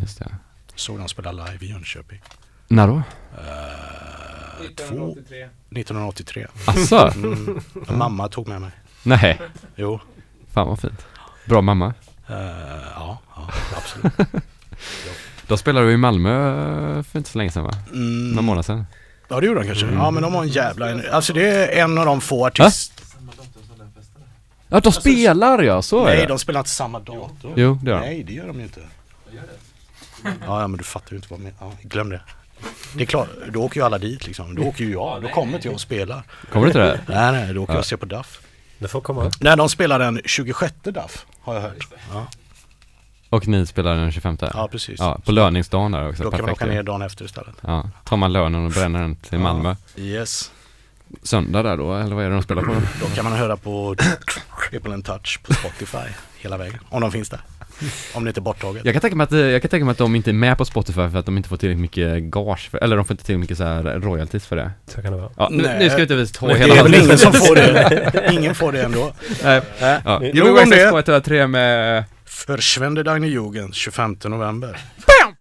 Just 0.00 0.18
det. 0.18 0.34
Såg 0.74 0.98
de 0.98 1.08
spela 1.08 1.32
live 1.32 1.58
i 1.66 1.70
Jönköping. 1.70 2.20
När 2.68 2.86
då? 2.88 2.96
Eh, 2.96 4.86
två, 4.88 5.16
1983. 5.70 6.46
Asså? 6.66 7.10
Mm. 7.14 7.60
Mamma 7.88 8.28
tog 8.28 8.48
med 8.48 8.60
mig. 8.60 8.70
Nej, 9.02 9.40
Jo. 9.76 10.00
fan 10.52 10.66
vad 10.68 10.80
fint. 10.80 11.06
Bra 11.46 11.60
mamma. 11.62 11.94
Eh, 12.28 12.36
ja, 12.94 13.18
ja, 13.36 13.48
absolut. 13.76 14.12
De 15.46 15.58
spelade 15.58 15.86
du 15.86 15.92
i 15.92 15.96
Malmö 15.96 16.30
eh, 16.98 17.02
för 17.02 17.18
inte 17.18 17.30
så 17.30 17.38
länge 17.38 17.50
sedan 17.50 17.64
va? 17.64 17.72
Mm. 17.92 18.28
Några 18.30 18.42
månader 18.42 18.62
sedan. 18.62 18.86
Ja 19.28 19.40
det 19.40 19.46
gjorde 19.46 19.60
de 19.60 19.66
kanske. 19.66 19.86
Ja 19.86 20.10
men 20.10 20.22
de 20.22 20.34
har 20.34 20.42
en 20.42 20.48
jävla... 20.48 21.10
Alltså 21.10 21.32
det 21.32 21.48
är 21.48 21.82
en 21.84 21.98
av 21.98 22.06
de 22.06 22.20
få 22.20 22.46
artister... 22.46 23.01
Ja, 24.72 24.80
de 24.80 24.92
spelar 24.92 25.62
ja, 25.62 25.82
så 25.82 26.00
är 26.00 26.04
Nej 26.04 26.16
det. 26.16 26.26
de 26.26 26.38
spelar 26.38 26.60
inte 26.60 26.70
samma 26.70 26.98
datum. 27.00 27.52
Jo, 27.56 27.78
det 27.82 27.90
gör 27.90 28.00
de. 28.00 28.06
Nej 28.06 28.22
det 28.22 28.32
gör 28.32 28.46
de 28.46 28.56
ju 28.58 28.62
inte. 28.62 28.80
Ja, 30.24 30.60
ja 30.60 30.68
men 30.68 30.78
du 30.78 30.84
fattar 30.84 31.10
ju 31.10 31.16
inte 31.16 31.28
vad 31.30 31.38
jag 31.40 31.44
menar. 31.44 31.56
Ja, 31.60 31.72
glöm 31.82 32.08
det. 32.10 32.20
Det 32.96 33.02
är 33.02 33.06
klart, 33.06 33.28
då 33.52 33.62
åker 33.62 33.80
ju 33.80 33.86
alla 33.86 33.98
dit 33.98 34.26
liksom. 34.26 34.54
Då 34.54 34.62
åker 34.62 34.84
ju 34.84 34.92
jag. 34.92 35.22
Då 35.22 35.28
kommer 35.28 35.54
inte 35.54 35.68
jag 35.68 35.74
och 35.74 35.80
spelar. 35.80 36.22
Kommer 36.52 36.66
du 36.66 36.72
till 36.72 36.80
det? 36.80 37.00
Nej 37.08 37.32
nej, 37.32 37.54
då 37.54 37.62
åker 37.62 37.72
Ja. 37.72 37.76
jag 37.76 37.80
och 37.80 37.86
ser 37.86 37.96
på 37.96 38.06
Duff. 38.06 38.40
Det 38.78 38.88
får 38.88 39.00
komma. 39.00 39.30
Nej 39.40 39.56
de 39.56 39.68
spelar 39.68 39.98
den 39.98 40.20
26 40.24 40.74
Duff 40.82 41.26
har 41.40 41.54
jag 41.54 41.60
hört. 41.62 41.88
Ja, 42.12 42.26
Och 43.28 43.48
ni 43.48 43.66
spelar 43.66 43.96
den 43.96 44.12
25? 44.12 44.36
ja 44.40 44.68
precis. 44.72 45.00
Ja, 45.00 45.20
på 45.24 45.32
löningsdagen 45.32 45.92
där 45.92 46.08
också. 46.08 46.22
Då 46.22 46.30
kan 46.30 46.38
man 46.40 46.46
Perfekt 46.46 46.62
åka 46.62 46.70
ju. 46.70 46.74
ner 46.76 46.82
dagen 46.82 47.02
efter 47.02 47.24
istället. 47.24 47.54
Ja, 47.60 47.88
tar 48.04 48.16
man 48.16 48.32
lönen 48.32 48.64
och 48.66 48.70
bränner 48.72 49.00
den 49.00 49.16
till 49.16 49.32
Ja. 49.32 49.38
Malmö. 49.38 49.76
Yes. 49.96 50.50
Söndag 51.22 51.62
där 51.62 51.76
då, 51.76 51.94
eller 51.94 52.14
vad 52.14 52.24
är 52.24 52.28
det 52.28 52.34
de 52.34 52.42
spelar 52.42 52.62
på? 52.62 52.74
Då 53.00 53.06
kan 53.06 53.24
man 53.24 53.32
höra 53.32 53.56
på 53.56 53.96
Triple 54.70 54.94
and 54.94 55.04
Touch 55.04 55.40
på 55.42 55.54
Spotify 55.54 56.08
hela 56.38 56.56
vägen. 56.56 56.78
Om 56.88 57.00
de 57.00 57.12
finns 57.12 57.28
där. 57.30 57.40
Om 58.14 58.24
det 58.24 58.28
inte 58.30 58.40
är 58.40 58.42
borttaget. 58.42 58.84
Jag 58.84 58.94
kan, 58.94 59.00
tänka 59.00 59.16
mig 59.16 59.24
att, 59.24 59.32
jag 59.32 59.62
kan 59.62 59.68
tänka 59.68 59.84
mig 59.84 59.92
att 59.92 59.98
de 59.98 60.14
inte 60.16 60.30
är 60.30 60.32
med 60.32 60.58
på 60.58 60.64
Spotify 60.64 61.10
för 61.10 61.16
att 61.16 61.26
de 61.26 61.36
inte 61.36 61.48
får 61.48 61.56
tillräckligt 61.56 61.80
mycket 61.80 62.22
gage, 62.22 62.68
för, 62.70 62.78
eller 62.78 62.96
de 62.96 63.04
får 63.04 63.14
inte 63.14 63.24
tillräckligt 63.24 63.40
mycket 63.40 63.58
så 63.58 63.64
här 63.64 63.82
royalties 63.82 64.46
för 64.46 64.56
det. 64.56 64.70
Så 64.86 65.02
kan 65.02 65.12
det 65.12 65.18
vara. 65.18 65.30
Ja, 65.36 65.48
nu, 65.50 65.62
Nej. 65.62 65.78
nu 65.78 65.86
ska 65.88 65.96
vi 65.96 66.02
inte 66.02 66.14
visa 66.14 66.34
två 66.34 66.48
hela 66.48 66.74
det 66.74 66.80
är 66.80 66.82
väl 66.82 66.94
ingen 66.94 67.18
som 67.18 67.32
får 67.32 67.54
det. 67.54 68.32
Ingen 68.32 68.54
får 68.54 68.72
det 68.72 68.82
ändå. 68.82 69.12
Nej, 69.44 69.56
Äh. 69.80 69.96
ja. 70.04 70.18
Nog 70.34 70.48
om 70.58 70.70
det. 70.70 70.90
6 70.92 71.06
2 71.06 71.20
3 71.20 71.46
med... 71.46 72.04
Verschwende 72.46 73.02
deine 73.02 73.26
Jugend 73.28 73.74
25 73.74 74.16
november. 74.24 74.78
Jealousy 75.06 75.31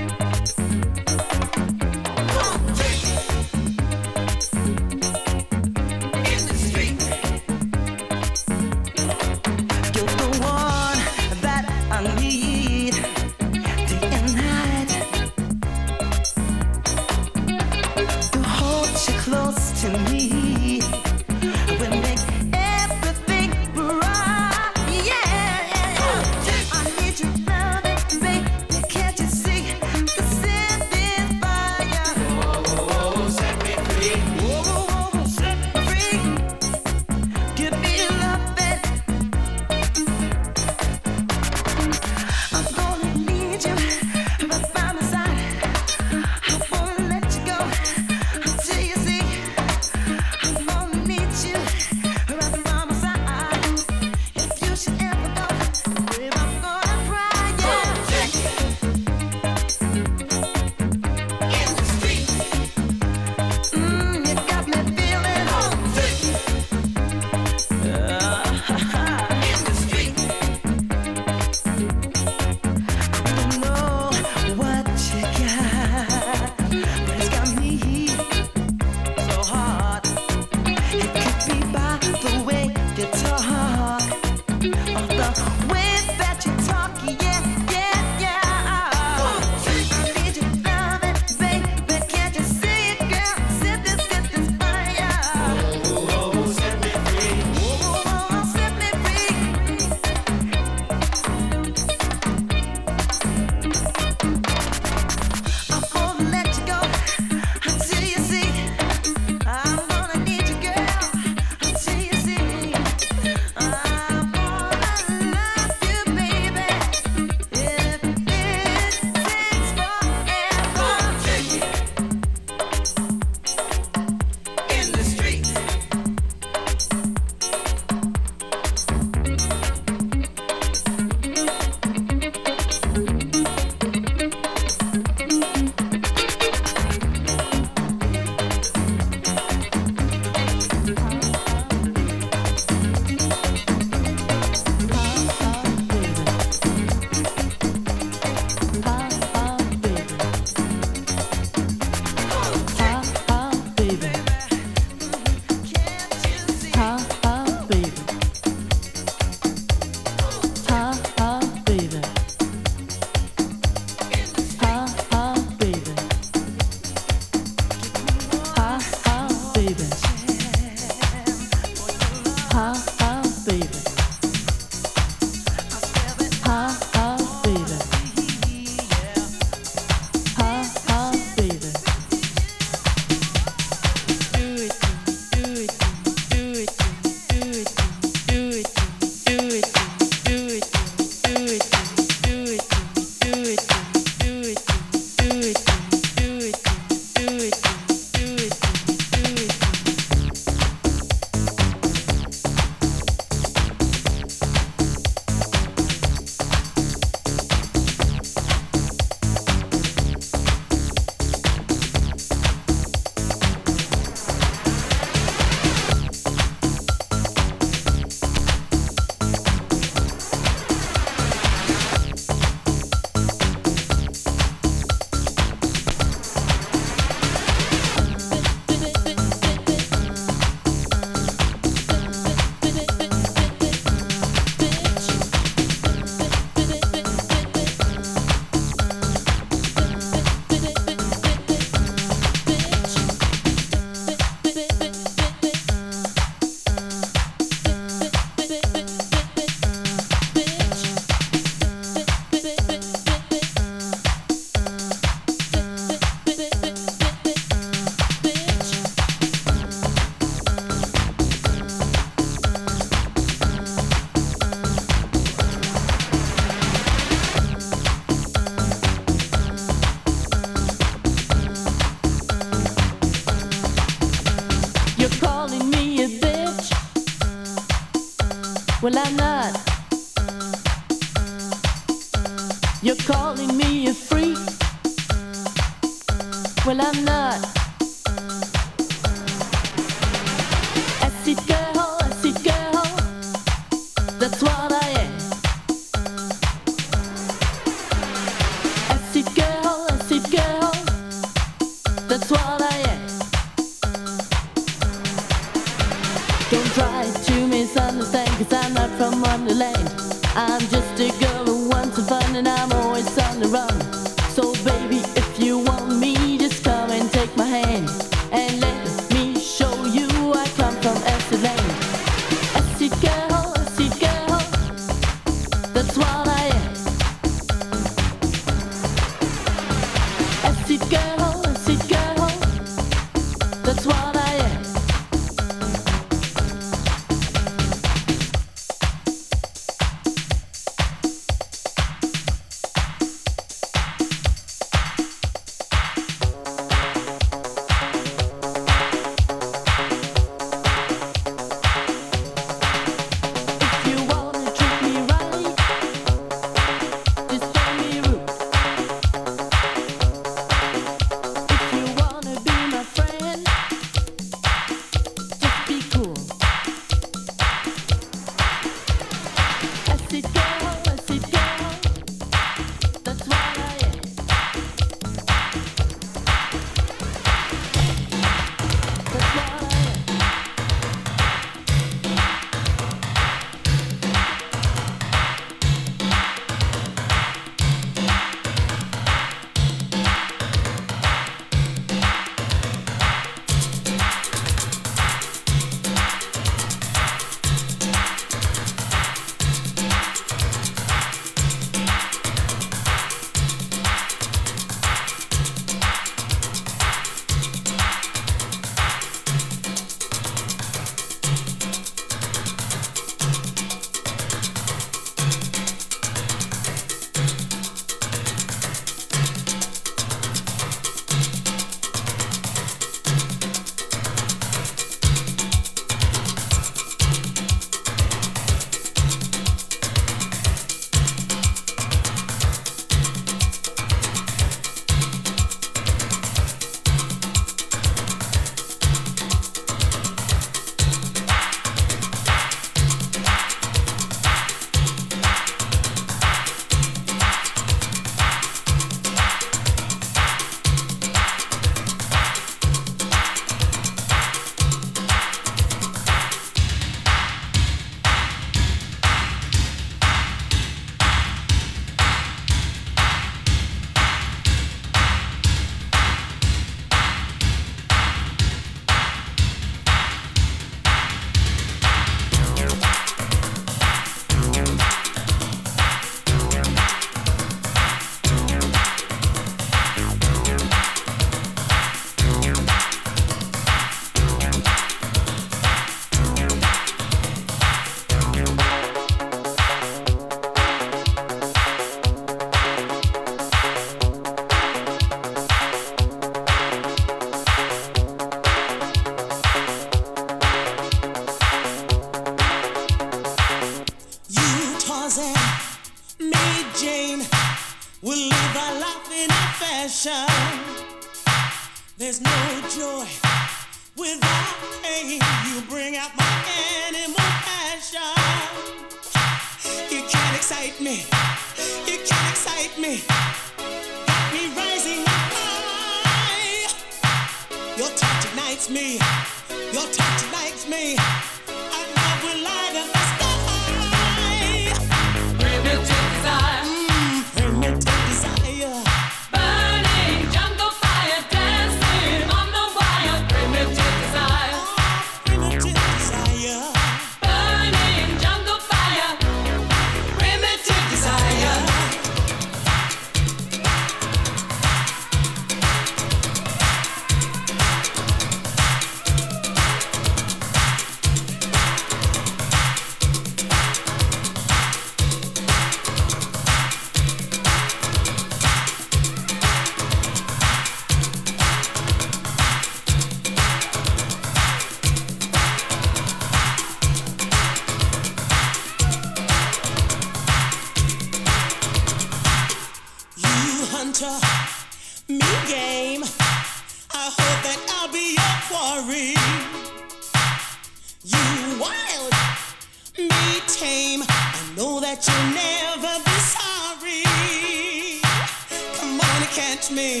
catch 599.62 599.70
me. 599.70 600.00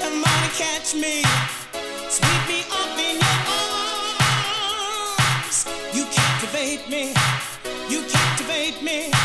Come 0.00 0.24
on 0.24 0.42
and 0.44 0.52
catch 0.52 0.94
me. 0.94 1.22
Sweep 2.08 2.48
me 2.48 2.62
up 2.72 2.98
in 2.98 3.16
your 3.20 3.40
arms. 5.18 5.66
You 5.92 6.04
captivate 6.06 6.88
me. 6.88 7.14
You 7.90 8.02
captivate 8.08 8.82
me. 8.82 9.17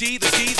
D, 0.00 0.16
the 0.16 0.30
D, 0.30 0.59